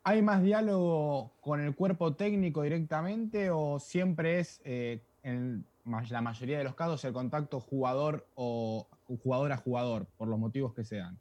¿Hay 0.05 0.23
más 0.23 0.43
diálogo 0.43 1.33
con 1.41 1.61
el 1.61 1.75
cuerpo 1.75 2.15
técnico 2.15 2.63
directamente 2.63 3.51
o 3.51 3.79
siempre 3.79 4.39
es, 4.39 4.61
eh, 4.65 5.03
en 5.23 5.67
la 5.85 6.23
mayoría 6.23 6.59
de 6.59 6.65
los 6.65 6.75
casos, 6.75 7.05
el 7.05 7.13
contacto 7.13 7.61
jugador 7.61 8.27
o 8.35 8.87
jugador 9.23 9.53
a 9.53 9.57
jugador, 9.57 10.07
por 10.17 10.29
los 10.29 10.39
motivos 10.39 10.73
que 10.75 10.85
sean? 10.85 11.19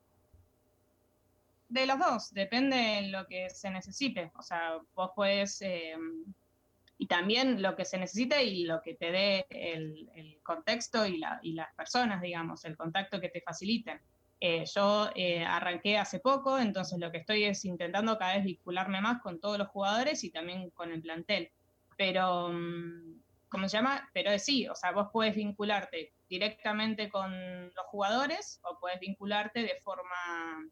De 1.69 1.86
los 1.86 2.00
dos, 2.00 2.33
depende 2.33 2.77
de 2.77 3.01
lo 3.09 3.27
que 3.27 3.50
se 3.50 3.69
necesite. 3.69 4.31
O 4.38 4.41
sea, 4.41 4.79
vos 4.95 5.12
puedes 5.15 5.62
eh, 5.62 5.95
y 6.98 7.08
también 7.08 7.62
lo 7.62 7.75
que 7.75 7.86
se 7.86 7.98
necesita 7.98 8.42
y 8.42 8.63
lo 8.63 8.82
que 8.82 8.96
te 8.96 9.12
dé 9.12 9.46
el, 9.50 10.39
contexto 10.44 11.06
y, 11.06 11.18
las 11.18 11.74
personas, 11.75 12.22
digamos, 12.22 12.63
el 12.66 12.77
contacto 12.77 13.20
que 13.20 13.30
te 13.30 13.42
faciliten. 13.42 14.00
Eh, 14.39 14.63
yo 14.74 15.10
eh, 15.16 15.44
arranqué 15.44 15.98
hace 15.98 16.20
poco, 16.20 16.58
entonces 16.58 17.00
lo 17.00 17.12
que 17.12 17.18
estoy 17.18 17.44
es 17.44 17.66
intentando 17.66 18.18
cada 18.18 18.36
vez 18.36 18.46
vincularme 18.46 19.01
más 19.01 19.22
con 19.22 19.39
todos 19.39 19.58
los 19.58 19.68
jugadores 19.68 20.24
y 20.24 20.32
también 20.32 20.70
con 20.72 20.92
el 20.92 21.01
plantel. 21.01 21.51
Pero, 21.98 22.50
mm, 22.50 23.22
¿cómo 23.50 23.68
se 23.68 23.77
llama? 23.77 24.10
Pero 24.13 24.38
sí, 24.39 24.68
o 24.68 24.75
sea, 24.75 24.92
vos 24.92 25.10
puedes 25.12 25.36
vincularte 25.36 26.13
directamente 26.30 27.10
con 27.10 27.32
los 27.66 27.86
jugadores 27.88 28.60
o 28.63 28.80
puedes 28.80 29.00
vincularte 29.00 29.62
de 29.62 29.75
forma 29.84 30.66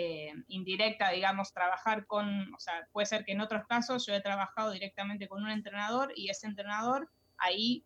eh, 0.00 0.32
indirecta, 0.46 1.10
digamos, 1.10 1.52
trabajar 1.52 2.06
con, 2.06 2.54
o 2.54 2.58
sea, 2.60 2.86
puede 2.92 3.06
ser 3.06 3.24
que 3.24 3.32
en 3.32 3.40
otros 3.40 3.66
casos 3.66 4.06
yo 4.06 4.14
he 4.14 4.20
trabajado 4.20 4.70
directamente 4.70 5.26
con 5.26 5.42
un 5.42 5.50
entrenador 5.50 6.12
y 6.14 6.30
ese 6.30 6.46
entrenador 6.46 7.10
ahí 7.36 7.84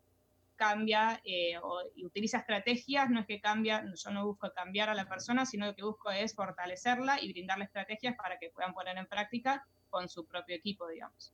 cambia 0.57 1.23
eh, 1.25 1.57
o, 1.63 1.81
y 1.95 2.05
utiliza 2.05 2.39
estrategias, 2.39 3.09
no 3.09 3.21
es 3.21 3.27
que 3.27 3.41
cambia, 3.41 3.83
yo 3.95 4.11
no 4.11 4.27
busco 4.27 4.53
cambiar 4.53 4.91
a 4.91 4.95
la 4.95 5.09
persona, 5.09 5.47
sino 5.47 5.65
lo 5.65 5.75
que 5.75 5.85
busco 5.85 6.11
es 6.11 6.35
fortalecerla 6.35 7.19
y 7.19 7.33
brindarle 7.33 7.65
estrategias 7.65 8.15
para 8.15 8.39
que 8.39 8.51
puedan 8.51 8.75
poner 8.75 8.99
en 8.99 9.07
práctica 9.07 9.67
con 9.89 10.11
su 10.11 10.27
propio 10.27 10.55
equipo, 10.55 10.87
digamos. 10.89 11.33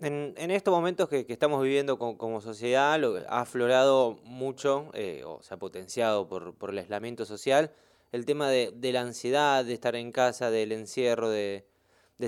En, 0.00 0.50
estos 0.50 0.74
momentos 0.74 1.08
que, 1.08 1.24
estamos 1.26 1.62
viviendo 1.62 1.98
como, 1.98 2.40
sociedad, 2.42 3.00
lo, 3.00 3.16
ha 3.30 3.40
aflorado 3.40 4.18
mucho 4.24 4.90
eh, 4.92 5.22
o 5.24 5.42
se 5.42 5.54
ha 5.54 5.56
potenciado 5.56 6.28
por, 6.28 6.54
por 6.54 6.70
el 6.70 6.78
aislamiento 6.78 7.24
social 7.24 7.72
el 8.14 8.26
tema 8.26 8.48
de, 8.48 8.92
la 8.92 9.00
ansiedad, 9.00 9.64
de 9.64 9.74
estar 9.74 9.96
en 9.96 10.12
casa, 10.12 10.48
del 10.48 10.70
encierro, 10.70 11.30
de, 11.30 11.66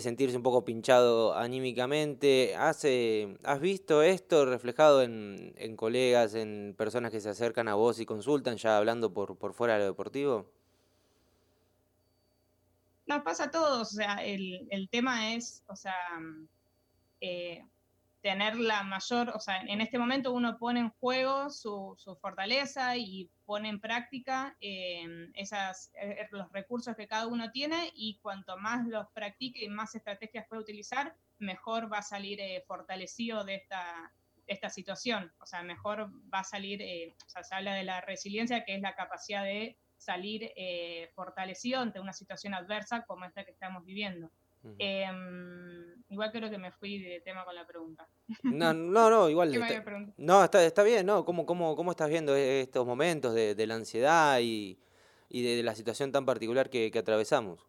sentirse 0.01 0.37
un 0.37 0.43
poco 0.43 0.65
pinchado 0.65 1.37
anímicamente. 1.37 2.57
¿Has, 2.57 2.85
¿has 3.45 3.61
visto 3.61 4.03
esto 4.03 4.47
reflejado 4.47 5.05
en, 5.05 5.77
colegas, 5.77 6.35
en 6.35 6.75
personas 6.77 7.13
que 7.13 7.21
se 7.21 7.29
acercan 7.29 7.69
a 7.69 7.77
vos 7.77 8.01
y 8.01 8.05
consultan, 8.05 8.57
ya 8.57 8.77
hablando 8.77 9.15
por, 9.15 9.39
por 9.39 9.55
fuera 9.55 9.75
de 9.75 9.79
lo 9.79 9.85
deportivo? 9.85 10.51
Nos 13.07 13.23
pasa 13.23 13.45
a 13.45 13.51
todos, 13.53 13.93
o 13.93 13.95
sea, 13.95 14.17
el, 14.25 14.89
tema 14.91 15.35
es, 15.35 15.63
o 15.69 15.77
sea, 15.77 15.95
eh, 17.21 17.65
tener 18.27 18.57
la 18.57 18.83
mayor, 18.83 19.29
o 19.37 19.39
sea, 19.39 19.61
en 19.61 19.81
este 19.81 20.01
momento 20.01 20.33
uno 20.33 20.59
pone 20.59 20.81
en 20.81 20.91
juego 20.91 21.49
su, 21.49 21.97
fortaleza 22.21 22.97
y 22.97 23.31
pone 23.45 23.69
en 23.69 23.79
práctica 23.79 24.57
em, 24.59 25.31
esas, 25.35 25.93
eh, 25.95 26.27
los 26.33 26.51
recursos 26.51 26.97
que 26.97 27.07
cada 27.07 27.29
uno 27.29 27.53
tiene 27.53 27.93
y 27.95 28.19
cuanto 28.19 28.57
más 28.59 28.85
los 28.89 29.07
practique 29.15 29.65
y 29.65 29.69
más 29.69 29.95
estrategias 29.95 30.45
puede 30.49 30.63
utilizar, 30.63 31.15
mejor 31.39 31.93
va 31.93 31.99
a 31.99 32.03
salir 32.03 32.41
eh, 32.41 32.65
fortalecido 32.67 33.45
de 33.45 33.55
esta, 33.55 34.13
esta 34.49 34.71
situación. 34.71 35.33
O 35.39 35.47
sea, 35.47 35.63
mejor 35.63 36.11
va 36.35 36.41
a 36.41 36.45
salir, 36.45 36.83
eh, 36.83 37.15
o 37.25 37.29
sea, 37.29 37.45
se 37.45 37.55
habla 37.55 37.75
de 37.75 37.85
la 37.85 38.01
resiliencia, 38.01 38.65
que 38.65 38.75
es 38.75 38.83
la 38.83 38.97
capacidad 38.97 39.45
de 39.45 39.79
salir 39.99 40.51
fortalecido 41.15 41.81
ante 41.81 42.01
una 42.01 42.13
situación 42.13 42.55
adversa 42.55 43.05
como 43.07 43.25
esta 43.25 43.45
que 43.45 43.53
estamos 43.53 43.85
viviendo. 43.85 44.33
Em, 44.79 45.76
igual 46.17 46.33
creo 46.33 46.51
que 46.51 46.57
me 46.57 46.73
fui 46.73 46.99
de 46.99 47.21
tema 47.21 47.45
con 47.45 47.55
la 47.55 47.67
pregunta. 47.67 48.09
No, 48.43 48.73
no, 48.73 49.11
no 49.11 49.29
igual. 49.29 49.51
no, 50.17 50.45
está, 50.45 50.65
está 50.65 50.83
bien, 50.83 51.05
¿no? 51.05 51.25
¿Cómo, 51.27 51.45
cómo, 51.45 51.77
cómo 51.77 51.91
estás 51.91 52.09
viendo 52.09 52.35
e, 52.35 52.63
estos 52.63 52.87
momentos 52.87 53.35
de, 53.35 53.67
la 53.67 53.75
ansiedad 53.75 54.39
y, 54.41 54.79
de, 55.29 55.63
la 55.63 55.75
situación 55.75 56.13
tan 56.13 56.25
particular 56.25 56.71
que, 56.71 56.91
atravesamos? 56.99 57.61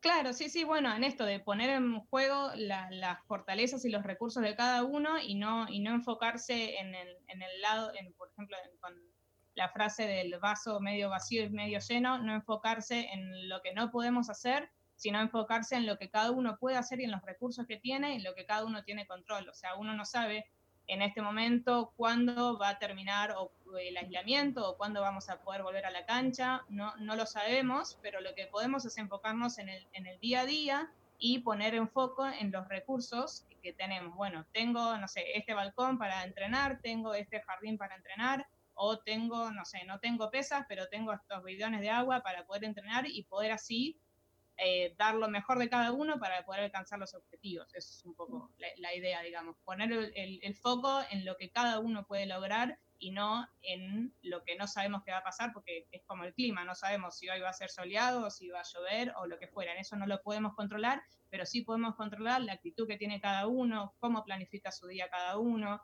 Claro, 0.00 0.34
sí, 0.34 0.50
sí, 0.50 0.64
bueno, 0.64 0.94
en 0.94 1.04
esto 1.04 1.24
de 1.24 1.40
poner 1.40 1.70
en 1.70 2.00
juego 2.00 2.50
las 2.56 3.24
fortalezas 3.26 3.84
y 3.84 3.88
los 3.88 4.02
recursos 4.02 4.42
de 4.42 4.54
cada 4.54 4.84
uno 4.84 5.18
y 5.18 5.36
no, 5.36 5.66
y 5.68 5.80
no 5.80 5.94
enfocarse 5.94 6.76
en 6.76 6.94
el, 6.94 7.08
en 7.28 7.40
el 7.40 7.60
lado, 7.62 7.90
en, 7.98 8.12
por 8.14 8.28
ejemplo, 8.28 8.56
con 8.80 8.92
la 9.54 9.70
frase 9.70 10.06
del 10.06 10.38
vaso 10.40 10.80
medio 10.80 11.08
vacío 11.08 11.44
y 11.44 11.50
medio 11.50 11.78
lleno, 11.78 12.18
no 12.18 12.34
enfocarse 12.34 13.08
en 13.12 13.48
lo 13.48 13.62
que 13.62 13.72
no 13.72 13.90
podemos 13.90 14.28
hacer, 14.28 14.70
sino 15.02 15.20
enfocarse 15.20 15.74
en 15.74 15.84
lo 15.84 15.98
que 15.98 16.08
cada 16.08 16.30
uno 16.30 16.56
puede 16.58 16.76
hacer 16.76 17.00
y 17.00 17.04
en 17.04 17.10
los 17.10 17.22
recursos 17.22 17.66
que 17.66 17.76
tiene 17.76 18.12
y 18.12 18.16
en 18.18 18.22
lo 18.22 18.36
que 18.36 18.46
cada 18.46 18.64
uno 18.64 18.84
tiene 18.84 19.04
control. 19.04 19.48
O 19.48 19.52
sea, 19.52 19.74
uno 19.74 19.94
no 19.94 20.04
sabe 20.04 20.46
en 20.86 21.02
este 21.02 21.20
momento 21.20 21.92
cuándo 21.96 22.56
va 22.56 22.68
a 22.68 22.78
terminar 22.78 23.34
el 23.80 23.96
aislamiento 23.96 24.64
o 24.64 24.76
cuándo 24.76 25.00
vamos 25.00 25.28
a 25.28 25.42
poder 25.42 25.64
volver 25.64 25.86
a 25.86 25.90
la 25.90 26.06
cancha, 26.06 26.62
no, 26.68 26.94
no 26.98 27.16
lo 27.16 27.26
sabemos, 27.26 27.98
pero 28.00 28.20
lo 28.20 28.32
que 28.36 28.46
podemos 28.46 28.84
es 28.84 28.96
enfocarnos 28.96 29.58
en 29.58 29.70
el, 29.70 29.88
en 29.92 30.06
el 30.06 30.20
día 30.20 30.42
a 30.42 30.46
día 30.46 30.92
y 31.18 31.40
poner 31.40 31.74
en 31.74 31.88
foco 31.88 32.28
en 32.28 32.52
los 32.52 32.68
recursos 32.68 33.44
que 33.60 33.72
tenemos. 33.72 34.14
Bueno, 34.14 34.46
tengo, 34.52 34.96
no 34.98 35.08
sé, 35.08 35.36
este 35.36 35.52
balcón 35.52 35.98
para 35.98 36.22
entrenar, 36.22 36.78
tengo 36.80 37.12
este 37.14 37.40
jardín 37.40 37.76
para 37.76 37.96
entrenar, 37.96 38.46
o 38.74 39.00
tengo, 39.00 39.50
no 39.50 39.64
sé, 39.64 39.84
no 39.84 39.98
tengo 39.98 40.30
pesas, 40.30 40.64
pero 40.68 40.86
tengo 40.88 41.12
estos 41.12 41.42
bidones 41.42 41.80
de 41.80 41.90
agua 41.90 42.20
para 42.22 42.46
poder 42.46 42.64
entrenar 42.64 43.04
y 43.08 43.24
poder 43.24 43.50
así 43.50 43.98
eh, 44.58 44.94
dar 44.98 45.14
lo 45.14 45.28
mejor 45.28 45.58
de 45.58 45.68
cada 45.68 45.92
uno 45.92 46.18
para 46.18 46.44
poder 46.44 46.64
alcanzar 46.64 46.98
los 46.98 47.14
objetivos. 47.14 47.74
Esa 47.74 47.90
es 47.90 48.04
un 48.04 48.14
poco 48.14 48.50
la, 48.58 48.94
idea, 48.94 49.22
digamos, 49.22 49.56
poner 49.64 50.12
el, 50.14 50.54
foco 50.54 51.00
en 51.10 51.24
lo 51.24 51.36
que 51.36 51.50
cada 51.50 51.78
uno 51.78 52.06
puede 52.06 52.26
lograr 52.26 52.78
y 52.98 53.10
no 53.10 53.48
en 53.62 54.14
lo 54.22 54.44
que 54.44 54.54
no 54.56 54.68
sabemos 54.68 55.02
qué 55.04 55.10
va 55.10 55.18
a 55.18 55.24
pasar, 55.24 55.52
porque 55.52 55.88
es 55.90 56.02
como 56.04 56.24
el 56.24 56.34
clima, 56.34 56.64
no 56.64 56.74
sabemos 56.74 57.18
si 57.18 57.28
hoy 57.28 57.40
va 57.40 57.48
a 57.48 57.54
ser 57.54 57.70
soleado 57.70 58.30
si 58.30 58.48
va 58.48 58.60
a 58.60 58.64
llover 58.64 59.12
o 59.16 59.26
lo 59.26 59.38
que 59.38 59.48
fuera. 59.48 59.72
En 59.72 59.78
eso 59.78 59.96
no 59.96 60.06
lo 60.06 60.22
podemos 60.22 60.54
controlar, 60.54 61.02
pero 61.30 61.44
sí 61.44 61.62
podemos 61.62 61.96
controlar 61.96 62.42
la 62.42 62.52
actitud 62.52 62.86
que 62.86 62.98
tiene 62.98 63.20
cada 63.20 63.46
uno, 63.46 63.94
cómo 63.98 64.22
planifica 64.24 64.70
su 64.70 64.86
día 64.86 65.08
cada 65.10 65.38
uno, 65.38 65.82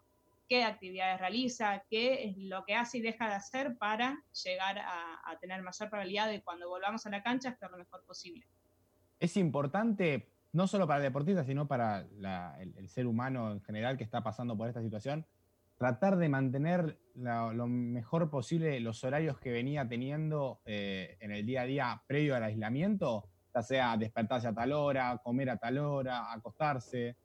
qué 0.49 0.65
actividades 0.65 1.21
realiza, 1.21 1.85
qué 1.91 2.25
es 2.25 2.37
lo 2.39 2.65
que 2.65 2.75
hace 2.75 2.99
y 2.99 3.03
deja 3.03 3.29
de 3.29 3.35
hacer 3.35 3.77
para 3.77 4.23
llegar 4.45 4.79
a, 4.79 5.37
tener 5.41 5.63
mayor 5.63 5.91
probabilidad 5.91 6.29
de 6.29 6.43
cuando 6.43 6.69
volvamos 6.69 7.05
a 7.07 7.11
la 7.11 7.23
cancha 7.23 7.51
estar 7.51 7.71
lo 7.71 7.79
mejor 7.79 8.05
posible 8.05 8.47
es 9.21 9.37
importante, 9.37 10.29
no 10.53 10.67
solo 10.67 10.87
para 10.87 10.99
el 10.99 11.05
deportista, 11.05 11.45
sino 11.45 11.67
para 11.67 12.07
el, 12.59 12.89
ser 12.89 13.07
humano 13.07 13.53
en 13.53 13.61
general 13.63 13.97
que 13.97 14.05
está 14.05 14.23
pasando 14.23 14.57
por 14.57 14.69
esta 14.69 14.83
situación, 14.83 15.27
tratar 15.77 16.17
de 16.17 16.29
mantener 16.29 16.99
lo 17.15 17.67
mejor 17.67 18.31
posible 18.31 18.81
los 18.81 19.05
horarios 19.05 19.39
que 19.39 19.53
venía 19.53 19.89
teniendo 19.89 20.61
eh, 20.65 21.17
en 21.21 21.31
el 21.31 21.47
día 21.47 21.63
a 21.63 21.67
día 21.67 22.03
previo 22.07 22.35
al 22.35 22.43
aislamiento, 22.43 23.29
ya 23.55 23.63
sea 23.63 23.97
despertarse 23.97 24.49
a 24.49 24.55
tal 24.55 24.73
hora, 24.73 25.21
comer 25.23 25.51
a 25.51 25.57
tal 25.57 25.79
hora, 25.79 26.33
acostarse. 26.33 27.17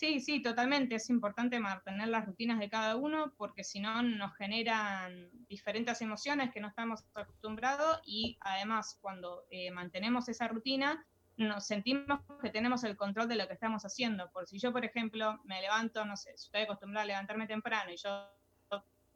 Sí, 0.00 0.18
sí, 0.20 0.40
totalmente. 0.40 0.94
Es 0.94 1.10
importante 1.10 1.60
mantener 1.60 2.08
las 2.08 2.24
rutinas 2.24 2.58
de 2.58 2.70
cada 2.70 2.96
uno 2.96 3.34
porque 3.36 3.64
si 3.64 3.80
no 3.80 4.02
nos 4.02 4.34
generan 4.34 5.28
diferentes 5.46 6.00
emociones 6.00 6.50
que 6.50 6.60
no 6.62 6.68
estamos 6.68 7.04
acostumbrados 7.12 8.00
y 8.06 8.38
además 8.40 8.96
cuando 9.02 9.44
eh, 9.50 9.70
mantenemos 9.70 10.26
esa 10.30 10.48
rutina 10.48 11.06
nos 11.36 11.66
sentimos 11.66 12.20
que 12.40 12.48
tenemos 12.48 12.82
el 12.84 12.96
control 12.96 13.28
de 13.28 13.36
lo 13.36 13.46
que 13.46 13.52
estamos 13.52 13.84
haciendo. 13.84 14.30
Por 14.30 14.46
si 14.46 14.58
yo, 14.58 14.72
por 14.72 14.86
ejemplo, 14.86 15.38
me 15.44 15.60
levanto, 15.60 16.02
no 16.06 16.16
sé, 16.16 16.30
estoy 16.30 16.62
acostumbrado 16.62 17.04
a 17.04 17.08
levantarme 17.08 17.46
temprano 17.46 17.92
y 17.92 17.98
yo 17.98 18.26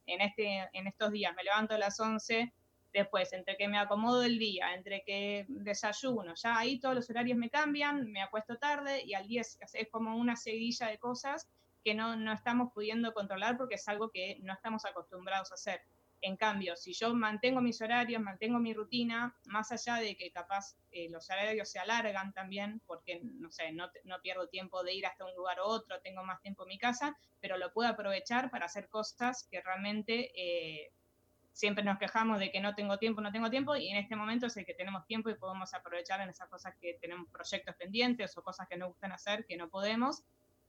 en, 0.04 0.20
este, 0.20 0.68
en 0.74 0.86
estos 0.86 1.12
días 1.12 1.34
me 1.34 1.44
levanto 1.44 1.76
a 1.76 1.78
las 1.78 1.98
11 1.98 2.52
Después, 2.94 3.32
entre 3.32 3.56
que 3.56 3.66
me 3.66 3.76
acomodo 3.76 4.22
el 4.22 4.38
día, 4.38 4.72
entre 4.72 5.02
que 5.02 5.46
desayuno, 5.48 6.32
ya 6.36 6.56
ahí 6.56 6.78
todos 6.78 6.94
los 6.94 7.10
horarios 7.10 7.36
me 7.36 7.50
cambian, 7.50 8.08
me 8.12 8.22
acuesto 8.22 8.56
tarde 8.56 9.02
y 9.04 9.14
al 9.14 9.26
día 9.26 9.40
es, 9.40 9.58
como 9.90 10.16
una 10.16 10.36
seguilla 10.36 10.86
de 10.86 10.98
cosas 10.98 11.48
que 11.82 11.92
no, 11.92 12.14
no, 12.14 12.32
estamos 12.32 12.72
pudiendo 12.72 13.12
controlar 13.12 13.56
porque 13.56 13.74
es 13.74 13.88
algo 13.88 14.10
que 14.12 14.38
no 14.42 14.52
estamos 14.52 14.84
acostumbrados 14.84 15.50
a 15.50 15.54
hacer. 15.54 15.80
En 16.20 16.36
cambio, 16.36 16.76
si 16.76 16.92
yo 16.92 17.12
mantengo 17.12 17.60
mis 17.60 17.82
horarios, 17.82 18.22
mantengo 18.22 18.60
mi 18.60 18.72
rutina, 18.72 19.36
más 19.46 19.72
allá 19.72 19.96
de 19.96 20.16
que 20.16 20.30
capaz 20.30 20.76
eh, 20.92 21.10
los 21.10 21.28
horarios 21.28 21.68
se 21.68 21.80
alargan 21.80 22.32
también, 22.32 22.80
porque 22.86 23.20
no 23.24 23.50
sé, 23.50 23.72
no, 23.72 23.90
no, 24.04 24.20
pierdo 24.22 24.46
tiempo 24.48 24.84
de 24.84 24.94
ir 24.94 25.04
hasta 25.04 25.24
un 25.24 25.34
lugar 25.34 25.58
u 25.58 25.64
otro, 25.64 26.00
tengo 26.00 26.22
más 26.22 26.40
tiempo 26.40 26.62
en 26.62 26.68
mi 26.68 26.78
casa, 26.78 27.18
pero 27.40 27.58
lo 27.58 27.72
puedo 27.72 27.90
aprovechar 27.90 28.52
para 28.52 28.66
hacer 28.66 28.88
cosas 28.88 29.48
que 29.50 29.60
realmente 29.60 30.30
eh, 30.36 30.92
siempre 31.54 31.84
nos 31.84 31.98
quejamos 31.98 32.40
de 32.40 32.50
que 32.50 32.60
no 32.60 32.74
tengo 32.74 32.98
tiempo, 32.98 33.20
no 33.20 33.30
tengo 33.32 33.48
tiempo, 33.48 33.76
y 33.76 33.88
en 33.88 33.96
este 33.96 34.16
momento 34.16 34.46
es 34.46 34.56
el 34.56 34.66
que 34.66 34.74
tenemos 34.74 35.06
tiempo 35.06 35.30
y 35.30 35.34
podemos 35.36 35.72
aprovechar 35.72 36.20
en 36.20 36.28
esas 36.28 36.48
cosas 36.48 36.74
que 36.80 36.98
tenemos 37.00 37.28
proyectos 37.30 37.76
pendientes 37.76 38.36
o 38.36 38.42
cosas 38.42 38.66
que 38.68 38.76
nos 38.76 38.88
gustan 38.88 39.12
hacer 39.12 39.46
que 39.46 39.56
no 39.56 39.70
podemos. 39.70 40.24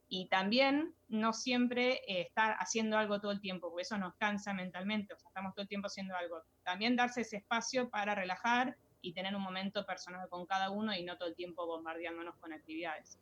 Y 0.07 0.27
también 0.29 0.93
no 1.07 1.33
siempre 1.33 2.03
eh, 2.07 2.21
estar 2.21 2.55
haciendo 2.59 2.99
algo 2.99 3.19
todo 3.19 3.31
el 3.31 3.41
tiempo, 3.41 3.69
porque 3.69 3.81
eso 3.81 3.97
nos 3.97 4.13
cansa 4.15 4.53
mentalmente, 4.53 5.15
o 5.15 5.17
sea, 5.17 5.29
estamos 5.29 5.55
todo 5.55 5.63
el 5.63 5.67
tiempo 5.67 5.87
haciendo 5.87 6.15
algo. 6.15 6.43
También 6.63 6.95
darse 6.95 7.21
ese 7.21 7.37
espacio 7.37 7.89
para 7.89 8.13
relajar 8.13 8.77
y 9.01 9.13
tener 9.13 9.35
un 9.35 9.41
momento 9.41 9.83
personal 9.87 10.29
con 10.29 10.45
cada 10.45 10.69
uno 10.69 10.95
y 10.95 11.03
no 11.03 11.17
todo 11.17 11.29
el 11.29 11.35
tiempo 11.35 11.65
bombardeándonos 11.65 12.35
con 12.37 12.53
actividades. 12.53 13.19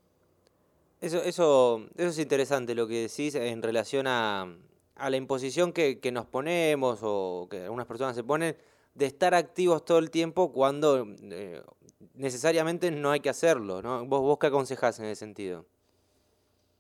Eso, 1.00 1.24
eso, 1.24 1.88
eso 1.96 2.10
es 2.10 2.20
interesante 2.20 2.76
lo 2.76 2.88
que 2.88 3.08
decís 3.08 3.36
en 3.36 3.62
relación 3.62 4.08
a, 4.08 4.48
a 4.96 5.10
la 5.10 5.18
imposición 5.18 5.74
que, 5.74 6.00
nos 6.12 6.26
ponemos 6.26 7.00
o 7.02 7.48
que 7.50 7.64
algunas 7.64 7.86
personas 7.86 8.16
se 8.16 8.24
ponen 8.24 8.56
de 8.94 9.06
estar 9.06 9.34
activos 9.34 9.86
todo 9.86 9.98
el 9.98 10.12
tiempo 10.12 10.52
cuando 10.52 11.08
eh, 11.24 11.64
necesariamente 12.14 12.92
no 12.92 13.12
hay 13.12 13.20
que 13.20 13.30
hacerlo, 13.30 13.82
¿no? 13.82 14.06
¿Vos, 14.06 14.22
¿Vos 14.22 14.38
qué 14.40 14.48
aconsejás 14.48 15.00
en 15.00 15.06
ese 15.06 15.16
sentido? 15.16 15.66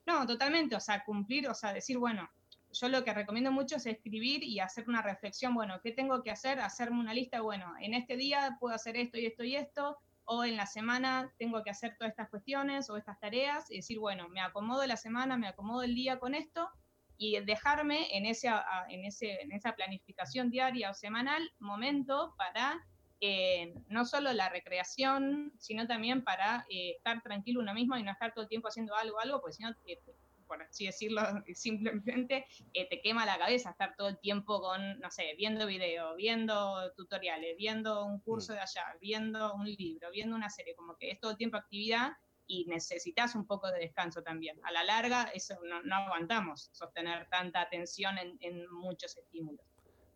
No, 0.05 0.27
totalmente, 0.27 0.75
o 0.75 0.79
sea, 0.79 1.03
cumplir, 1.05 1.47
o 1.47 1.53
sea, 1.53 1.73
decir, 1.73 1.97
bueno, 1.97 2.29
yo 2.73 2.89
lo 2.89 3.03
que 3.03 3.13
recomiendo 3.13 3.51
mucho 3.51 3.77
es 3.77 3.85
escribir 3.85 4.43
y 4.43 4.59
hacer 4.59 4.85
una 4.87 5.01
reflexión, 5.01 5.53
bueno, 5.53 5.79
¿qué 5.81 5.91
tengo 5.91 6.21
que 6.23 6.31
hacer? 6.31 6.59
Hacerme 6.59 6.99
una 6.99 7.13
lista, 7.13 7.41
bueno, 7.41 7.73
en 7.79 7.93
este 7.93 8.17
día 8.17 8.57
puedo 8.59 8.75
hacer 8.75 8.97
esto 8.97 9.17
y 9.17 9.25
esto 9.25 9.43
y 9.43 9.55
esto, 9.55 9.97
o 10.25 10.43
en 10.43 10.57
la 10.57 10.65
semana 10.65 11.31
tengo 11.37 11.63
que 11.63 11.69
hacer 11.69 11.95
todas 11.97 12.11
estas 12.11 12.29
cuestiones 12.29 12.89
o 12.89 12.97
estas 12.97 13.19
tareas, 13.19 13.69
y 13.71 13.77
decir, 13.77 13.99
bueno, 13.99 14.27
me 14.29 14.41
acomodo 14.41 14.85
la 14.85 14.97
semana, 14.97 15.37
me 15.37 15.47
acomodo 15.47 15.83
el 15.83 15.95
día 15.95 16.19
con 16.19 16.35
esto, 16.35 16.69
y 17.17 17.39
dejarme 17.41 18.15
en, 18.15 18.25
ese, 18.25 18.49
en, 18.89 19.05
ese, 19.05 19.41
en 19.41 19.51
esa 19.51 19.73
planificación 19.73 20.49
diaria 20.49 20.91
o 20.91 20.93
semanal 20.93 21.51
momento 21.59 22.33
para 22.37 22.83
eh, 23.25 23.73
no 23.87 24.03
solo 24.03 24.33
la 24.33 24.49
recreación, 24.49 25.53
sino 25.57 25.87
también 25.87 26.25
para 26.25 26.65
eh, 26.69 26.95
estar 26.97 27.21
tranquilo 27.21 27.61
uno 27.61 27.73
mismo 27.73 27.95
y 27.95 28.03
no 28.03 28.11
estar 28.11 28.33
todo 28.33 28.43
el 28.43 28.49
tiempo 28.49 28.67
haciendo 28.67 28.93
algo, 28.95 29.17
algo, 29.17 29.39
porque 29.39 29.53
si 29.53 29.63
no, 29.63 29.69
eh, 29.85 30.01
por 30.45 30.61
así 30.61 30.87
decirlo, 30.87 31.21
simplemente 31.55 32.45
te 32.73 33.01
quema 33.01 33.25
la 33.25 33.37
cabeza 33.37 33.69
estar 33.69 33.95
todo 33.95 34.09
el 34.09 34.19
tiempo 34.19 34.59
con, 34.59 34.99
no 34.99 35.09
sé, 35.09 35.35
viendo 35.37 35.65
videos, 35.65 36.17
viendo 36.17 36.91
tutoriales, 36.97 37.55
viendo 37.57 38.03
un 38.03 38.19
curso 38.19 38.51
mm. 38.51 38.55
de 38.55 38.61
allá, 38.61 38.85
viendo 38.99 39.53
un 39.53 39.71
libro, 39.71 40.11
viendo 40.11 40.35
una 40.35 40.49
serie, 40.49 40.75
como 40.75 40.97
que 40.97 41.11
es 41.11 41.19
todo 41.21 41.31
el 41.31 41.37
tiempo 41.37 41.55
actividad 41.55 42.11
y 42.47 42.65
necesitas 42.65 43.35
un 43.35 43.45
poco 43.45 43.71
de 43.71 43.79
descanso 43.79 44.21
también. 44.21 44.59
A 44.63 44.71
la 44.71 44.83
larga, 44.83 45.29
eso 45.33 45.55
no, 45.83 45.95
aguantamos, 45.95 46.69
sostener 46.71 47.27
tanta 47.29 47.61
atención 47.61 48.15
en, 48.17 48.71
muchos 48.71 49.17
estímulos. 49.17 49.65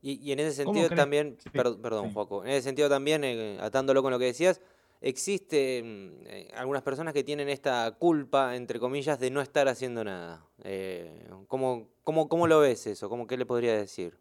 Y, 0.01 0.31
en 0.31 0.39
ese 0.39 0.63
sentido 0.63 0.89
también, 0.89 1.37
perdón, 1.51 2.05
un 2.05 2.13
poco, 2.13 2.45
en 2.45 2.51
ese 2.51 2.63
sentido 2.63 2.87
también, 2.87 3.23
eh, 3.23 3.57
atándolo 3.59 4.01
con 4.03 4.11
lo 4.11 4.19
que 4.19 4.25
decías, 4.25 4.61
existe 5.01 5.81
mm, 5.83 6.27
eh, 6.27 6.51
algunas 6.55 6.83
personas 6.83 7.13
que 7.13 7.23
tienen 7.23 7.49
esta 7.49 7.91
culpa, 7.97 8.55
entre 8.55 8.79
comillas, 8.79 9.19
de 9.19 9.31
no 9.31 9.41
estar 9.41 9.67
haciendo 9.67 10.03
nada. 10.03 10.45
Eh, 10.63 11.27
¿cómo, 11.47 11.89
cómo, 12.03 12.29
cómo, 12.29 12.47
lo 12.47 12.59
ves 12.59 12.87
eso? 12.87 13.09
¿Cómo, 13.09 13.27
¿Qué 13.27 13.37
le 13.37 13.45
podría 13.45 13.75
decir? 13.75 14.17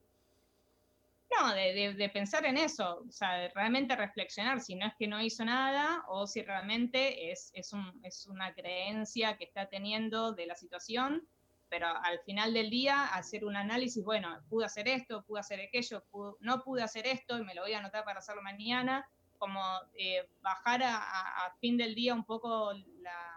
No, 1.39 1.55
de, 1.55 2.11
pensar 2.13 2.47
en 2.47 2.57
eso, 2.57 3.05
o 3.07 3.13
sea, 3.13 3.35
de 3.35 3.49
realmente 3.51 3.95
reflexionar 3.95 4.61
si 4.61 4.75
no 4.75 4.87
es 4.87 4.95
que 4.99 5.07
no 5.07 5.21
hizo 5.21 5.45
nada 5.45 6.05
o 6.09 6.27
si 6.27 6.43
realmente 6.43 7.31
es, 7.31 7.51
es, 7.55 7.73
un, 7.73 8.01
es 8.05 8.27
una 8.27 8.55
creencia 8.55 9.37
que 9.37 9.45
está 9.45 9.69
teniendo 9.69 10.33
de 10.33 10.47
la 10.47 10.55
situación, 10.55 11.27
pero 11.69 11.89
al 11.89 12.21
final 12.21 12.55
del 12.55 12.71
día 12.71 13.07
hacer 13.07 13.45
un 13.45 13.57
análisis, 13.57 14.05
bueno, 14.05 14.41
pude 14.49 14.67
hacer 14.67 14.89
esto, 14.89 15.25
pude 15.25 15.41
hacer 15.41 15.61
aquello, 15.61 16.05
no 16.41 16.63
pude 16.63 16.83
hacer 16.83 17.07
esto 17.07 17.39
y 17.39 17.45
me 17.45 17.55
lo 17.55 17.63
voy 17.63 17.73
a 17.73 17.79
anotar 17.79 18.05
para 18.05 18.21
hacerlo 18.21 18.43
mañana, 18.43 19.07
como 19.39 19.61
eh, 19.95 20.29
bajar 20.41 20.83
a, 20.83 21.55
fin 21.61 21.77
del 21.77 21.95
día 21.95 22.15
un 22.15 22.25
poco 22.25 22.73
la, 22.73 23.36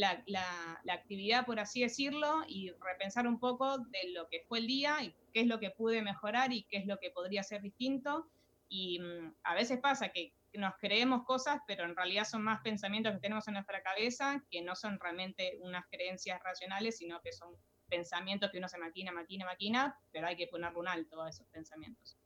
la, 0.00 0.80
actividad, 0.92 1.46
por 1.46 1.60
así 1.60 1.82
decirlo, 1.82 2.42
y 2.48 2.70
repensar 2.80 3.26
un 3.26 3.38
poco 3.38 3.78
de 3.78 4.12
lo 4.12 4.28
que 4.28 4.42
fue 4.48 4.58
el 4.58 4.66
día 4.66 5.02
y 5.02 5.14
qué 5.32 5.40
es 5.40 5.46
lo 5.46 5.60
que 5.60 5.70
pude 5.70 6.02
mejorar 6.02 6.52
y 6.52 6.64
qué 6.64 6.78
es 6.78 6.86
lo 6.86 6.98
que 6.98 7.10
podría 7.10 7.42
ser 7.42 7.62
distinto. 7.62 8.28
Y 8.68 8.98
mm, 8.98 9.34
a 9.44 9.54
veces 9.54 9.78
pasa 9.80 10.10
que 10.10 10.34
nos 10.54 10.74
creemos 10.80 11.24
cosas, 11.24 11.60
pero 11.66 11.84
en 11.84 11.94
realidad 11.94 12.24
son 12.24 12.42
más 12.42 12.60
pensamientos 12.62 13.12
que 13.14 13.20
tenemos 13.20 13.46
en 13.48 13.54
nuestra 13.54 13.82
cabeza, 13.82 14.42
que 14.50 14.62
no 14.62 14.74
son 14.74 14.98
realmente 14.98 15.58
unas 15.60 15.84
creencias 15.90 16.40
racionales, 16.42 16.98
sino 16.98 17.20
que 17.20 17.32
son 17.32 17.54
pensamientos 17.88 18.50
que 18.50 18.58
uno 18.58 18.68
se 18.68 18.78
maquina, 18.78 19.12
maquina, 19.12 19.44
maquina, 19.44 19.98
pero 20.12 20.26
hay 20.26 20.36
que 20.36 20.46
ponerle 20.46 20.78
un 20.78 20.88
alto 20.88 21.22
a 21.22 21.28
esos 21.28 21.46
pensamientos. 21.48 22.16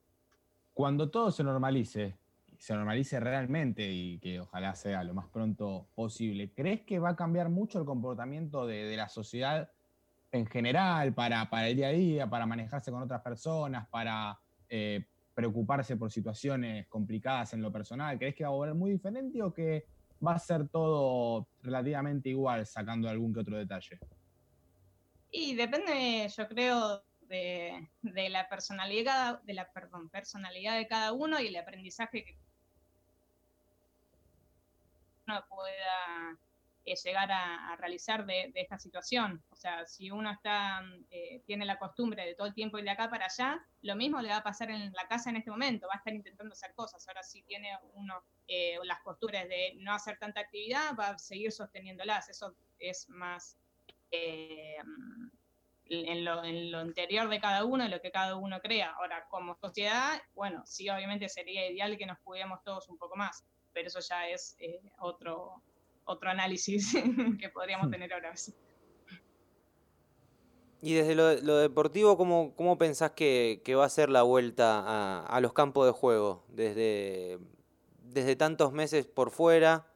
Cuando 0.73 1.11
todo 1.11 1.31
se 1.31 1.45
normalice, 1.45 2.19
se 2.65 2.73
normalice 2.73 3.21
realmente 3.21 3.87
y 3.93 4.19
que 4.21 4.41
ojalá 4.41 4.75
sea 4.75 5.05
lo 5.05 5.13
más 5.13 5.27
pronto 5.29 5.87
posible, 5.95 6.51
¿crees 6.55 6.81
que 6.81 6.99
va 6.99 7.11
a 7.11 7.15
cambiar 7.17 7.51
mucho 7.51 7.79
el 7.79 7.85
comportamiento 7.85 8.67
de, 8.67 8.97
la 8.97 9.11
sociedad 9.11 9.71
en 10.33 10.47
general 10.47 11.13
para, 11.13 11.51
para, 11.51 11.69
el 11.69 11.77
día 11.77 11.89
a 11.89 11.91
día, 11.91 12.27
para 12.31 12.47
manejarse 12.47 12.91
con 12.91 13.03
otras 13.03 13.21
personas, 13.21 13.87
para 13.89 14.39
eh, 14.71 15.05
preocuparse 15.35 15.99
por 15.99 16.11
situaciones 16.11 16.87
complicadas 16.87 17.53
en 17.53 17.61
lo 17.61 17.71
personal? 17.71 18.17
¿Crees 18.17 18.35
que 18.35 18.45
va 18.45 18.49
a 18.49 18.55
volver 18.55 18.75
muy 18.75 18.93
diferente 18.93 19.43
o 19.43 19.53
que 19.53 19.85
va 20.27 20.33
a 20.33 20.39
ser 20.39 20.67
todo 20.67 21.47
relativamente 21.61 22.31
igual, 22.31 22.65
sacando 22.65 23.11
algún 23.11 23.35
que 23.35 23.41
otro 23.41 23.59
detalle? 23.59 23.99
Y 25.31 25.55
depende, 25.55 26.33
yo 26.35 26.49
creo, 26.49 27.05
de, 27.29 27.91
de, 28.01 28.31
la 28.31 28.49
personalidad, 28.49 29.43
de 29.43 29.53
la 29.53 29.71
perdón, 29.71 30.09
personalidad 30.09 30.79
de 30.79 30.87
cada 30.87 31.13
uno 31.13 31.39
y 31.41 31.49
el 31.49 31.57
aprendizaje 31.57 32.25
que 32.25 32.44
pueda 35.49 36.39
eh, 36.85 36.95
llegar 36.97 37.31
a, 37.33 37.77
realizar 37.77 38.27
de, 38.27 38.53
esta 38.55 38.79
situación. 38.79 39.43
O 39.51 39.57
sea, 39.57 39.87
si 39.87 40.11
uno 40.11 40.31
está, 40.31 40.83
eh, 41.11 41.43
tiene 41.47 41.65
la 41.65 41.79
costumbre 41.79 42.25
de 42.25 42.35
todo 42.35 42.47
el 42.47 42.55
tiempo 42.55 42.79
ir 42.79 42.85
de 42.85 42.91
acá 42.91 43.09
para 43.09 43.27
allá, 43.27 43.65
lo 43.83 43.97
mismo 43.97 44.21
le 44.21 44.29
va 44.29 44.39
a 44.39 44.43
pasar 44.43 44.71
en 44.71 44.93
la 44.93 45.09
casa 45.09 45.31
en 45.31 45.37
este 45.37 45.51
momento, 45.51 45.87
va 45.87 45.95
a 45.95 45.99
estar 45.99 46.15
intentando 46.15 46.53
hacer 46.53 46.75
cosas. 46.75 47.07
Ahora 47.09 47.23
si 47.23 47.43
tiene 47.43 47.77
uno 47.95 48.23
las 48.85 49.01
costumbres 49.01 49.49
de 49.49 49.75
no 49.79 49.95
hacer 49.95 50.19
tanta 50.19 50.41
actividad, 50.41 50.95
va 50.99 51.09
a 51.09 51.19
seguir 51.19 51.51
sosteniéndolas. 51.51 52.29
Eso 52.29 52.55
es 52.79 53.09
más 53.09 53.57
en 55.87 56.25
lo, 56.25 56.45
en 56.45 56.71
lo 56.71 56.83
interior 56.83 57.29
de 57.29 57.41
cada 57.41 57.65
uno, 57.65 57.85
en 57.85 57.91
lo 57.91 58.01
que 58.01 58.11
cada 58.11 58.37
uno 58.37 58.61
crea. 58.61 58.93
Ahora, 58.93 59.27
como 59.29 59.55
sociedad, 59.57 60.21
bueno, 60.35 60.63
sí, 60.67 60.89
obviamente 60.89 61.29
sería 61.29 61.71
ideal 61.71 61.99
que 61.99 62.07
nos 62.07 62.19
cuidemos 62.21 62.63
todos 62.63 62.89
un 62.89 62.99
poco 62.99 63.17
más, 63.17 63.45
pero 63.75 63.89
eso 63.89 64.01
ya 64.01 64.29
es 64.29 64.57
eh, 64.61 64.81
otro, 65.01 65.61
otro 66.05 66.31
análisis 66.31 66.95
que 67.41 67.49
podríamos 67.51 67.89
hmm. 67.89 67.91
tener 67.91 68.13
ahora. 68.15 68.33
Y 70.81 70.95
desde 70.95 71.15
lo, 71.15 71.57
deportivo, 71.57 72.17
¿cómo, 72.17 72.55
cómo 72.57 72.77
pensás 72.77 73.13
que, 73.13 73.63
va 73.77 73.87
a 73.87 73.89
ser 73.89 74.11
la 74.11 74.23
vuelta 74.23 75.25
a, 75.25 75.41
los 75.41 75.55
campos 75.55 75.87
de 75.87 75.93
juego? 75.93 76.45
Desde, 76.49 77.39
desde 78.03 78.37
tantos 78.37 78.73
meses 78.73 79.07
por 79.07 79.31
fuera, 79.31 79.87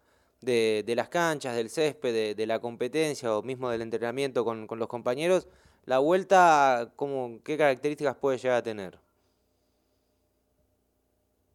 de, 0.40 0.84
las 0.96 1.10
canchas, 1.10 1.54
del 1.56 1.68
césped, 1.68 2.12
de, 2.14 2.34
de, 2.34 2.46
la 2.46 2.60
competencia 2.60 3.36
o 3.36 3.42
mismo 3.42 3.68
del 3.68 3.82
entrenamiento 3.82 4.46
con, 4.46 4.66
con 4.66 4.78
los 4.78 4.88
compañeros, 4.88 5.46
la 5.84 5.98
vuelta, 5.98 6.92
¿cómo, 6.96 7.40
¿qué 7.44 7.58
características 7.58 8.16
puede 8.16 8.38
llegar 8.38 8.56
a 8.56 8.62
tener? 8.62 8.98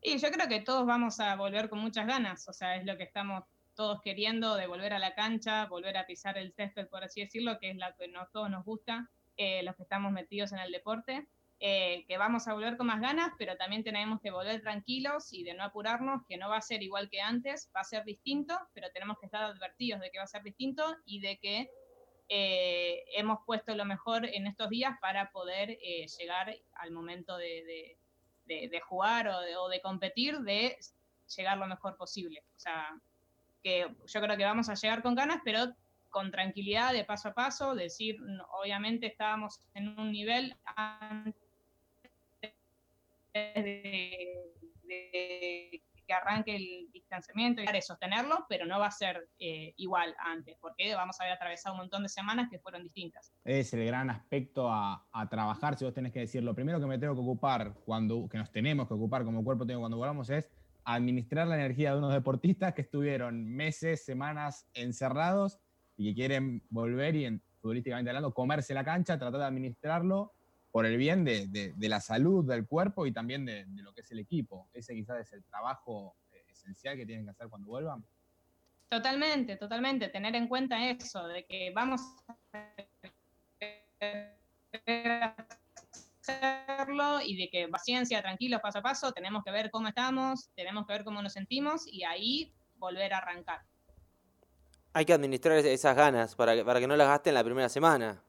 Y 0.05 0.17
yo 0.17 0.31
creo 0.31 0.49
que 0.49 0.59
todos 0.59 0.85
vamos 0.85 1.21
a 1.21 1.33
volver 1.37 1.69
con 1.69 1.79
muchas 1.79 2.05
ganas, 2.05 2.49
o 2.49 2.53
sea, 2.53 2.75
es 2.75 2.85
lo 2.85 2.97
que 2.97 3.03
estamos 3.03 3.45
todos 3.73 4.01
queriendo 4.01 4.55
de 4.55 4.67
volver 4.67 4.91
a 4.91 4.99
la 4.99 5.15
cancha, 5.15 5.65
volver 5.67 5.95
a 5.95 6.05
pisar 6.05 6.37
el 6.37 6.51
césped, 6.51 6.87
por 6.89 7.05
así 7.05 7.21
decirlo, 7.21 7.57
que 7.57 7.71
es 7.71 7.77
lo 7.77 7.85
que 7.97 8.11
a 8.13 8.27
todos 8.27 8.49
nos 8.49 8.65
gusta, 8.65 9.09
eh, 9.37 9.63
los 9.63 9.77
que 9.77 9.83
estamos 9.83 10.11
metidos 10.11 10.51
en 10.51 10.59
el 10.59 10.73
deporte, 10.73 11.25
eh, 11.61 12.03
que 12.05 12.17
vamos 12.17 12.49
a 12.49 12.53
volver 12.53 12.75
con 12.75 12.87
más 12.87 12.99
ganas, 12.99 13.31
pero 13.37 13.55
también 13.55 13.81
tenemos 13.85 14.19
que 14.19 14.29
volver 14.29 14.61
tranquilos 14.61 15.31
y 15.31 15.43
de 15.43 15.53
no 15.53 15.63
apurarnos, 15.63 16.25
que 16.27 16.35
no 16.35 16.49
va 16.49 16.57
a 16.57 16.61
ser 16.61 16.83
igual 16.83 17.09
que 17.09 17.21
antes, 17.21 17.71
va 17.73 17.79
a 17.79 17.85
ser 17.85 18.03
distinto, 18.03 18.59
pero 18.73 18.91
tenemos 18.91 19.17
que 19.19 19.27
estar 19.27 19.41
advertidos 19.41 20.01
de 20.01 20.11
que 20.11 20.17
va 20.17 20.25
a 20.25 20.27
ser 20.27 20.43
distinto 20.43 20.97
y 21.05 21.21
de 21.21 21.39
que 21.39 21.69
eh, 22.27 23.05
hemos 23.15 23.39
puesto 23.45 23.73
lo 23.73 23.85
mejor 23.85 24.25
en 24.25 24.47
estos 24.47 24.69
días 24.69 24.97
para 24.99 25.31
poder 25.31 25.77
llegar 26.19 26.53
al 26.73 26.91
momento 26.91 27.37
de, 27.37 27.97
jugar 28.81 29.27
o, 29.27 29.69
de, 29.69 29.81
competir, 29.81 30.39
de 30.39 30.77
llegar 31.35 31.57
lo 31.57 31.67
mejor 31.67 31.95
posible. 31.97 32.43
O 32.55 32.59
sea, 32.59 32.89
que 33.61 33.87
yo 34.05 34.21
creo 34.21 34.37
que 34.37 34.43
vamos 34.43 34.69
a 34.69 34.75
llegar 34.75 35.01
con 35.01 35.15
ganas, 35.15 35.41
pero 35.43 35.73
con 36.09 36.31
tranquilidad, 36.31 36.93
de 36.93 37.05
paso 37.05 37.29
a 37.29 37.33
paso, 37.33 37.73
decir, 37.73 38.17
obviamente 38.51 39.07
estábamos 39.07 39.59
en 39.73 39.99
un 39.99 40.11
nivel 40.11 40.55
antes 40.75 41.33
de, 43.33 44.51
que 46.05 46.13
arranque 46.13 46.55
el 46.55 46.89
distanciamiento 47.13 47.61
y 47.61 47.81
sostenerlo, 47.81 48.45
pero 48.49 48.65
no 48.65 48.79
va 48.79 48.87
a 48.87 48.91
ser 48.91 49.29
eh, 49.39 49.73
igual 49.77 50.15
antes, 50.19 50.57
porque 50.59 50.95
vamos 50.95 51.19
a 51.19 51.23
haber 51.23 51.35
atravesado 51.35 51.75
un 51.75 51.81
montón 51.81 52.03
de 52.03 52.09
semanas 52.09 52.49
que 52.49 52.59
fueron 52.59 52.83
distintas. 52.83 53.31
Es 53.43 53.73
el 53.73 53.85
gran 53.85 54.09
aspecto 54.09 54.69
a, 54.71 55.05
trabajar, 55.29 55.77
si 55.77 55.85
vos 55.85 55.93
tenés 55.93 56.11
que 56.11 56.19
decir, 56.19 56.43
lo 56.43 56.55
primero 56.55 56.79
que 56.79 56.85
me 56.85 56.97
tengo 56.97 57.13
que 57.13 57.21
ocupar, 57.21 57.73
cuando, 57.85 58.27
que 58.27 58.37
nos 58.37 58.51
tenemos 58.51 58.87
que 58.87 58.93
ocupar 58.93 59.23
como 59.23 59.43
cuerpo 59.43 59.65
tengo 59.65 59.81
cuando 59.81 59.97
volvamos 59.97 60.29
es 60.29 60.49
administrar 60.85 61.47
la 61.47 61.55
energía 61.55 61.91
de 61.91 61.99
unos 61.99 62.13
deportistas 62.13 62.73
que 62.73 62.81
estuvieron 62.81 63.45
meses, 63.45 64.03
semanas 64.03 64.67
encerrados 64.73 65.59
y 65.95 66.09
que 66.09 66.15
quieren 66.15 66.63
volver 66.69 67.15
y, 67.15 67.25
en, 67.25 67.41
futbolísticamente 67.61 68.09
hablando, 68.09 68.33
comerse 68.33 68.73
la 68.73 68.83
cancha, 68.83 69.17
tratar 69.17 69.39
de 69.39 69.45
administrarlo 69.45 70.33
por 70.71 70.87
el 70.87 70.97
bien 70.97 71.23
de, 71.23 71.73
la 71.77 72.01
salud 72.01 72.43
del 72.43 72.65
cuerpo 72.65 73.05
y 73.05 73.13
también 73.13 73.45
de, 73.45 73.65
lo 73.75 73.93
que 73.93 74.01
es 74.01 74.11
el 74.11 74.19
equipo. 74.19 74.67
Ese 74.73 74.95
quizás 74.95 75.19
es 75.21 75.33
el 75.33 75.43
trabajo 75.43 76.15
esencial 76.53 76.95
que 76.95 77.05
tienen 77.05 77.25
que 77.25 77.31
hacer 77.31 77.49
cuando 77.49 77.67
vuelvan. 77.67 78.03
Totalmente, 78.89 79.57
totalmente. 79.57 80.09
Tener 80.09 80.35
en 80.35 80.47
cuenta 80.47 80.89
eso, 80.89 81.27
de 81.27 81.45
que 81.45 81.71
vamos 81.73 82.01
a 82.53 82.69
hacerlo 86.21 87.21
y 87.21 87.35
de 87.35 87.49
que 87.49 87.67
paciencia, 87.67 88.21
tranquilo, 88.21 88.59
paso 88.61 88.79
a 88.79 88.81
paso, 88.81 89.11
tenemos 89.11 89.43
que 89.43 89.51
ver 89.51 89.71
cómo 89.71 89.87
estamos, 89.87 90.49
tenemos 90.55 90.85
que 90.85 90.93
ver 90.93 91.03
cómo 91.03 91.21
nos 91.21 91.33
sentimos 91.33 91.87
y 91.87 92.03
ahí 92.03 92.53
volver 92.75 93.13
a 93.13 93.17
arrancar. 93.17 93.61
Hay 94.93 95.05
que 95.05 95.13
administrar 95.13 95.57
esas 95.57 95.95
ganas 95.95 96.35
para 96.35 96.63
para 96.63 96.79
que 96.79 96.87
no 96.87 96.95
las 96.95 97.07
gasten 97.07 97.33
la 97.33 97.43
primera 97.43 97.69
semana 97.69 98.21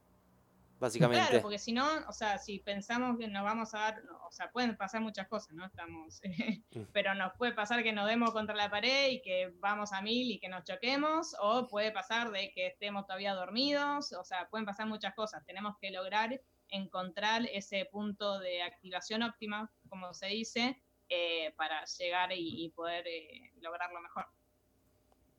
básicamente. 0.79 1.27
Claro, 1.27 1.41
porque 1.41 1.59
si 1.59 1.71
no, 1.71 1.85
o 2.07 2.11
sea, 2.11 2.37
si 2.37 2.59
pensamos 2.59 3.17
que 3.17 3.27
nos 3.27 3.43
vamos 3.43 3.73
a 3.73 3.79
dar, 3.79 4.03
o 4.27 4.31
sea, 4.31 4.51
pueden 4.51 4.75
pasar 4.77 5.01
muchas 5.01 5.27
cosas, 5.27 5.53
¿no? 5.53 5.65
Estamos, 5.65 6.21
mm. 6.71 6.81
pero 6.91 7.13
nos 7.15 7.33
puede 7.37 7.53
pasar 7.53 7.83
que 7.83 7.93
nos 7.93 8.07
demos 8.07 8.31
contra 8.31 8.55
la 8.55 8.69
pared 8.69 9.09
y 9.11 9.21
que 9.21 9.53
vamos 9.59 9.93
a 9.93 10.01
mil 10.01 10.31
y 10.31 10.39
que 10.39 10.49
nos 10.49 10.63
choquemos, 10.63 11.35
o 11.39 11.67
puede 11.67 11.91
pasar 11.91 12.31
de 12.31 12.51
que 12.53 12.67
estemos 12.67 13.05
todavía 13.05 13.33
dormidos, 13.33 14.13
o 14.13 14.23
sea, 14.23 14.47
pueden 14.49 14.65
pasar 14.65 14.87
muchas 14.87 15.13
cosas. 15.15 15.45
Tenemos 15.45 15.75
que 15.79 15.91
lograr 15.91 16.41
encontrar 16.69 17.43
ese 17.51 17.85
punto 17.91 18.39
de 18.39 18.61
activación 18.61 19.23
óptima, 19.23 19.71
como 19.89 20.13
se 20.13 20.27
dice, 20.27 20.81
eh, 21.09 21.53
para 21.55 21.85
llegar 21.85 22.31
y, 22.33 22.69
poder 22.75 23.07
eh, 23.07 23.51
lograrlo 23.61 24.01
mejor. 24.01 24.25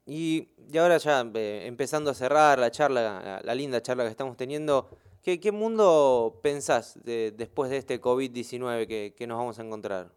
Y, 0.07 0.51
y, 0.72 0.79
ahora 0.79 0.99
ya 0.99 1.29
eh, 1.35 1.66
empezando 1.66 2.11
a 2.11 2.14
cerrar 2.14 2.59
la 2.59 2.70
charla, 2.70 3.40
la 3.42 3.55
linda 3.55 3.83
charla 3.83 4.05
que 4.05 4.11
estamos 4.11 4.37
teniendo, 4.37 4.96
¿Qué, 5.27 5.51
mundo 5.51 6.39
pensás 6.41 7.01
después 7.03 7.69
de 7.69 7.79
este 7.79 8.01
COVID-19 8.01 9.12
que, 9.12 9.27
nos 9.27 9.37
vamos 9.37 9.59
a 9.59 9.62
encontrar? 9.65 10.12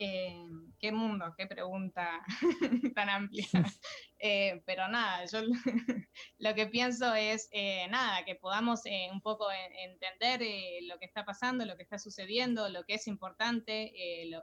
Eh, 0.00 0.44
¿Qué 0.80 0.90
mundo? 0.90 1.32
¿Qué 1.38 1.46
pregunta 1.46 2.20
tan 2.96 3.08
amplia? 3.08 3.46
Eh, 4.24 4.62
pero 4.66 4.86
nada, 4.86 5.24
yo 5.24 5.40
lo 6.38 6.54
que 6.54 6.68
pienso 6.68 7.12
es, 7.12 7.48
eh, 7.50 7.88
nada, 7.90 8.24
que 8.24 8.36
podamos 8.36 8.82
un 9.12 9.20
poco 9.20 9.48
entender 9.50 10.40
lo 10.82 10.96
que 11.00 11.06
está 11.06 11.24
pasando, 11.24 11.64
lo 11.64 11.76
que 11.76 11.82
está 11.82 11.98
sucediendo, 11.98 12.68
lo 12.68 12.84
que 12.84 12.94
es 12.94 13.08
importante, 13.08 13.92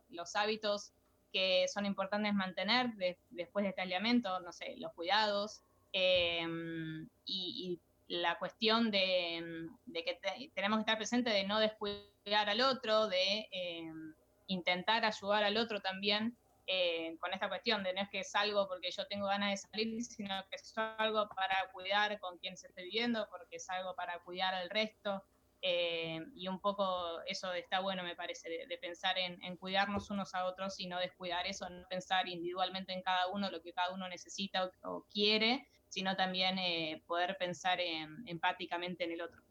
los 0.09 0.35
hábitos 0.35 0.91
que 1.31 1.65
son 1.69 1.85
importantes 1.85 2.33
mantener 2.33 2.89
después 3.29 3.63
de 3.63 3.69
este 3.69 3.83
aislamiento, 3.83 4.41
no 4.41 4.51
sé, 4.51 4.75
los 4.79 4.91
cuidados, 4.91 5.63
Em, 5.91 7.07
y, 7.25 7.79
la 8.07 8.39
cuestión 8.39 8.89
de, 8.89 9.69
que 9.93 10.19
tenemos 10.55 10.77
que 10.77 10.81
estar 10.81 10.97
presentes 10.97 11.31
de 11.31 11.43
no 11.43 11.59
descuidar 11.59 12.49
al 12.49 12.61
otro, 12.61 13.07
de 13.07 13.47
em, 13.51 14.15
intentar 14.47 15.05
ayudar 15.05 15.43
al 15.43 15.57
otro 15.57 15.79
también 15.79 16.35
eh, 16.71 17.17
con 17.19 17.33
esta 17.33 17.49
cuestión 17.49 17.83
de 17.83 17.93
no 17.93 18.01
es 18.01 18.09
que 18.09 18.23
salgo 18.23 18.67
porque 18.67 18.91
yo 18.91 19.07
tengo 19.07 19.25
ganas 19.25 19.49
de 19.49 19.57
salir, 19.57 20.03
sino 20.03 20.35
que 20.51 20.59
salgo 20.59 21.27
para 21.29 21.67
cuidar 21.71 22.19
con 22.19 22.37
quien 22.37 22.55
se 22.57 22.67
esté 22.67 22.83
viviendo, 22.83 23.27
porque 23.31 23.57
salgo 23.57 23.95
para 23.95 24.19
cuidar 24.19 24.53
al 24.53 24.69
resto. 24.69 25.23
Eh, 25.63 26.19
y 26.35 26.47
un 26.47 26.61
poco 26.61 27.21
eso 27.25 27.51
está 27.53 27.79
bueno, 27.79 28.03
me 28.03 28.15
parece, 28.15 28.49
de, 28.49 28.77
pensar 28.77 29.17
en, 29.17 29.57
cuidarnos 29.57 30.11
unos 30.11 30.35
a 30.35 30.45
otros 30.45 30.79
y 30.79 30.85
no 30.85 30.99
descuidar 30.99 31.47
eso, 31.47 31.67
no 31.67 31.87
pensar 31.89 32.27
individualmente 32.27 32.93
en 32.93 33.01
cada 33.01 33.27
uno 33.29 33.49
lo 33.49 33.63
que 33.63 33.73
cada 33.73 33.91
uno 33.91 34.07
necesita 34.07 34.71
o 34.83 35.07
quiere, 35.11 35.67
sino 35.89 36.15
también 36.15 36.57
eh, 36.59 37.03
poder 37.07 37.35
pensar 37.37 37.79
empáticamente 38.25 39.03
en 39.03 39.11
el 39.11 39.21
otro. 39.21 39.41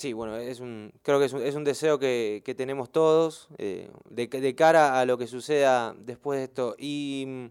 Sí, 0.00 0.14
bueno, 0.14 0.38
es 0.38 0.60
un, 0.60 0.94
creo 1.02 1.18
que 1.18 1.26
es 1.26 1.32
un, 1.34 1.42
es 1.42 1.54
un 1.54 1.62
deseo 1.62 1.98
que, 1.98 2.42
tenemos 2.56 2.90
todos 2.90 3.48
eh, 3.58 3.90
de, 4.08 4.54
cara 4.54 4.98
a 4.98 5.04
lo 5.04 5.18
que 5.18 5.26
suceda 5.26 5.94
después 5.98 6.38
de 6.38 6.44
esto. 6.44 6.74
Y, 6.78 7.50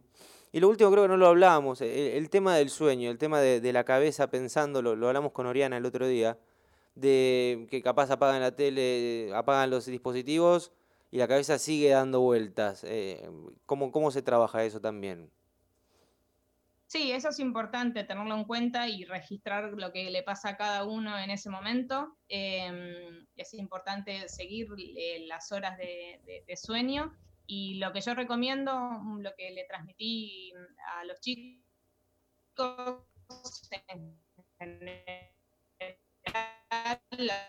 y 0.51 0.59
lo 0.59 0.67
último 0.67 0.89
creo 0.89 1.03
que 1.03 1.09
no 1.09 1.17
lo 1.17 1.27
hablábamos, 1.27 1.79
el, 1.81 2.27
tema 2.31 2.55
del 2.55 2.71
sueño, 2.71 3.11
el 3.11 3.19
tema 3.19 3.39
de, 3.39 3.71
la 3.71 3.83
cabeza 3.83 4.31
pensando, 4.31 4.81
lo, 4.81 4.93
hablamos 5.07 5.31
con 5.31 5.45
Oriana 5.45 5.77
el 5.77 5.85
otro 5.85 6.07
día, 6.07 6.39
de 6.95 7.67
que 7.69 7.83
capaz 7.83 8.09
apagan 8.09 8.41
la 8.41 8.55
tele, 8.55 9.31
apagan 9.35 9.69
los 9.69 9.85
dispositivos 9.85 10.71
y 11.11 11.19
la 11.19 11.27
cabeza 11.27 11.59
sigue 11.59 11.89
dando 11.89 12.21
vueltas. 12.21 12.83
Eh, 12.83 13.29
¿cómo, 13.67 13.91
¿Cómo 13.91 14.09
se 14.09 14.23
trabaja 14.23 14.63
eso 14.63 14.81
también? 14.81 15.29
Sí, 16.89 17.11
eso 17.11 17.29
es 17.29 17.37
importante 17.39 18.03
tenerlo 18.03 18.35
en 18.35 18.45
cuenta 18.45 18.87
y 18.87 19.05
registrar 19.05 19.73
lo 19.73 19.91
que 19.91 20.09
le 20.09 20.23
pasa 20.23 20.49
a 20.49 20.57
cada 20.57 20.85
uno 20.85 21.19
en 21.19 21.29
ese 21.29 21.51
momento. 21.51 22.17
Em, 22.27 23.27
es 23.35 23.53
importante 23.53 24.27
seguir 24.27 24.69
eh, 24.97 25.23
las 25.27 25.51
horas 25.51 25.77
de, 25.77 26.43
sueño 26.55 27.15
y 27.45 27.75
lo 27.75 27.93
que 27.93 28.01
yo 28.01 28.15
recomiendo, 28.15 28.73
mm, 28.73 29.19
lo 29.19 29.35
que 29.35 29.51
le 29.51 29.65
transmití 29.65 30.51
a 30.95 31.05
los 31.05 31.19
chicos, 31.21 31.63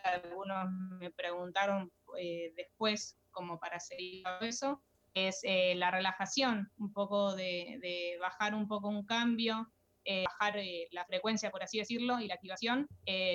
algunos 0.02 0.70
me 0.98 1.10
preguntaron 1.12 1.90
eh, 2.18 2.52
después 2.56 3.18
como 3.30 3.58
para 3.58 3.80
seguir 3.80 4.22
eso, 4.42 4.82
es 5.14 5.40
eh, 5.42 5.74
la 5.74 5.90
relajación, 5.90 6.70
un 6.78 6.92
poco 6.92 7.34
de, 7.34 8.16
bajar 8.20 8.54
un 8.54 8.68
poco 8.68 8.88
un 8.88 9.04
cambio, 9.04 9.72
eh, 10.04 10.24
bajar 10.24 10.58
eh, 10.58 10.88
la 10.92 11.04
frecuencia, 11.04 11.50
por 11.50 11.62
así 11.62 11.78
decirlo, 11.78 12.20
y 12.20 12.28
la 12.28 12.34
activación 12.34 12.86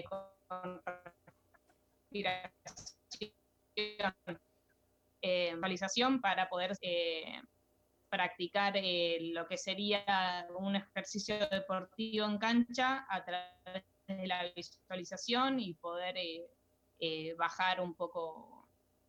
con 0.09 0.81
respiración, 5.61 6.21
para 6.21 6.47
poder 6.49 6.77
practicar 8.09 8.75
lo 8.75 9.47
que 9.47 9.57
sería 9.57 10.47
un 10.57 10.75
ejercicio 10.75 11.38
deportivo 11.49 12.25
en 12.25 12.38
cancha 12.38 13.05
a 13.09 13.25
través 13.25 13.83
de 14.07 14.27
la 14.27 14.43
visualización 14.55 15.59
y 15.59 15.73
poder 15.73 16.15
bajar 17.38 17.81
un 17.81 17.95
poco 17.95 18.54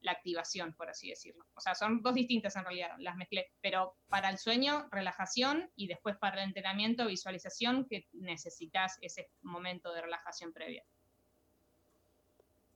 la 0.00 0.12
activación, 0.12 0.74
por 0.74 0.88
así 0.88 1.08
decirlo. 1.08 1.44
O 1.54 1.60
sea, 1.60 1.74
son 1.74 2.02
dos 2.02 2.14
distintas 2.14 2.56
en 2.56 2.64
realidad, 2.64 2.90
las 2.98 3.16
mezclé, 3.16 3.52
pero 3.60 3.96
para 4.08 4.30
el 4.30 4.38
sueño, 4.38 4.88
relajación 4.90 5.70
y 5.74 5.88
después 5.88 6.16
para 6.16 6.42
el 6.42 6.48
entrenamiento, 6.48 7.06
visualización, 7.06 7.86
que 7.86 8.06
necesitas 8.12 8.98
ese 9.00 9.30
momento 9.42 9.92
de 9.92 10.02
relajación 10.02 10.52
previa. 10.52 10.84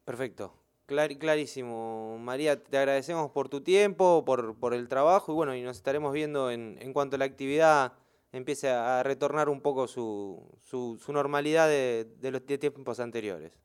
Perfecto. 0.04 0.54
clarísimo. 0.86 2.18
María, 2.18 2.62
te 2.62 2.78
agradecemos 2.78 3.30
por 3.30 3.48
tu 3.48 3.62
tiempo, 3.62 4.24
por, 4.24 4.58
por 4.58 4.74
el 4.74 4.88
trabajo 4.88 5.32
y 5.32 5.34
bueno, 5.36 5.54
y 5.54 5.62
nos 5.62 5.76
estaremos 5.76 6.12
viendo 6.12 6.50
en, 6.50 6.78
en 6.80 6.92
cuanto 6.92 7.16
la 7.16 7.26
actividad 7.26 7.92
empiece 8.32 8.68
a 8.70 9.02
retornar 9.02 9.48
un 9.48 9.60
poco 9.60 9.88
su, 9.88 10.58
su, 10.60 11.12
normalidad 11.12 11.68
de, 11.68 12.06
de 12.18 12.30
los 12.30 12.44
tiempos 12.44 13.00
anteriores. 13.00 13.58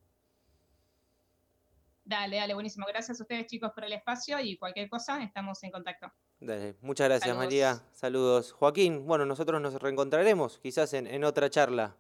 Dale, 2.05 2.37
dale, 2.37 2.53
buenísimo. 2.53 2.85
Gracias 2.87 3.19
a 3.19 3.23
ustedes 3.23 3.47
chicos 3.47 3.71
por 3.73 3.83
el 3.83 3.93
espacio 3.93 4.39
y 4.39 4.57
cualquier 4.57 4.87
cosa 4.87 5.23
estamos 5.23 5.61
en 5.63 5.71
contacto. 5.71 6.11
Dale, 6.39 6.75
muchas 6.81 7.09
gracias 7.09 7.35
María. 7.35 7.81
Saludos. 7.93 8.53
Joaquín, 8.53 9.07
bueno, 9.07 9.25
nosotros 9.25 9.59
nos 9.59 9.81
reencontraremos 9.81 10.59
quizás 10.59 10.93
en, 10.93 11.23
otra 11.23 11.49
charla. 11.49 11.95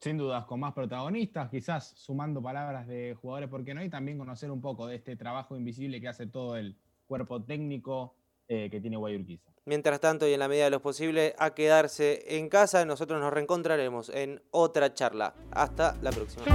Sin 0.00 0.16
dudas, 0.16 0.44
con 0.46 0.58
más 0.60 0.74
protagonistas, 0.74 1.48
quizás 1.48 1.92
sumando 1.96 2.42
palabras 2.42 2.88
de 2.88 3.16
jugadores, 3.20 3.48
¿por 3.48 3.64
qué 3.64 3.72
no? 3.72 3.84
Y 3.84 3.88
también 3.88 4.18
conocer 4.18 4.50
un 4.50 4.60
poco 4.60 4.88
de 4.88 4.96
este 4.96 5.14
trabajo 5.14 5.56
invisible 5.56 6.00
que 6.00 6.08
hace 6.08 6.26
todo 6.26 6.56
el 6.56 6.76
cuerpo 7.06 7.42
técnico 7.42 8.16
eh, 8.48 8.68
que 8.68 8.80
tiene 8.80 8.96
Guayurquiza. 8.96 9.52
Mientras 9.64 10.00
tanto, 10.00 10.26
y 10.26 10.32
en 10.32 10.40
la 10.40 10.48
medida 10.48 10.64
de 10.64 10.70
lo 10.70 10.82
posible, 10.82 11.34
a 11.38 11.54
quedarse 11.54 12.36
en 12.36 12.48
casa, 12.48 12.84
nosotros 12.84 13.20
nos 13.20 13.32
reencontraremos 13.32 14.08
en 14.08 14.42
otra 14.50 14.92
charla. 14.94 15.34
Hasta 15.52 15.94
la 16.00 16.10
próxima. 16.10 16.46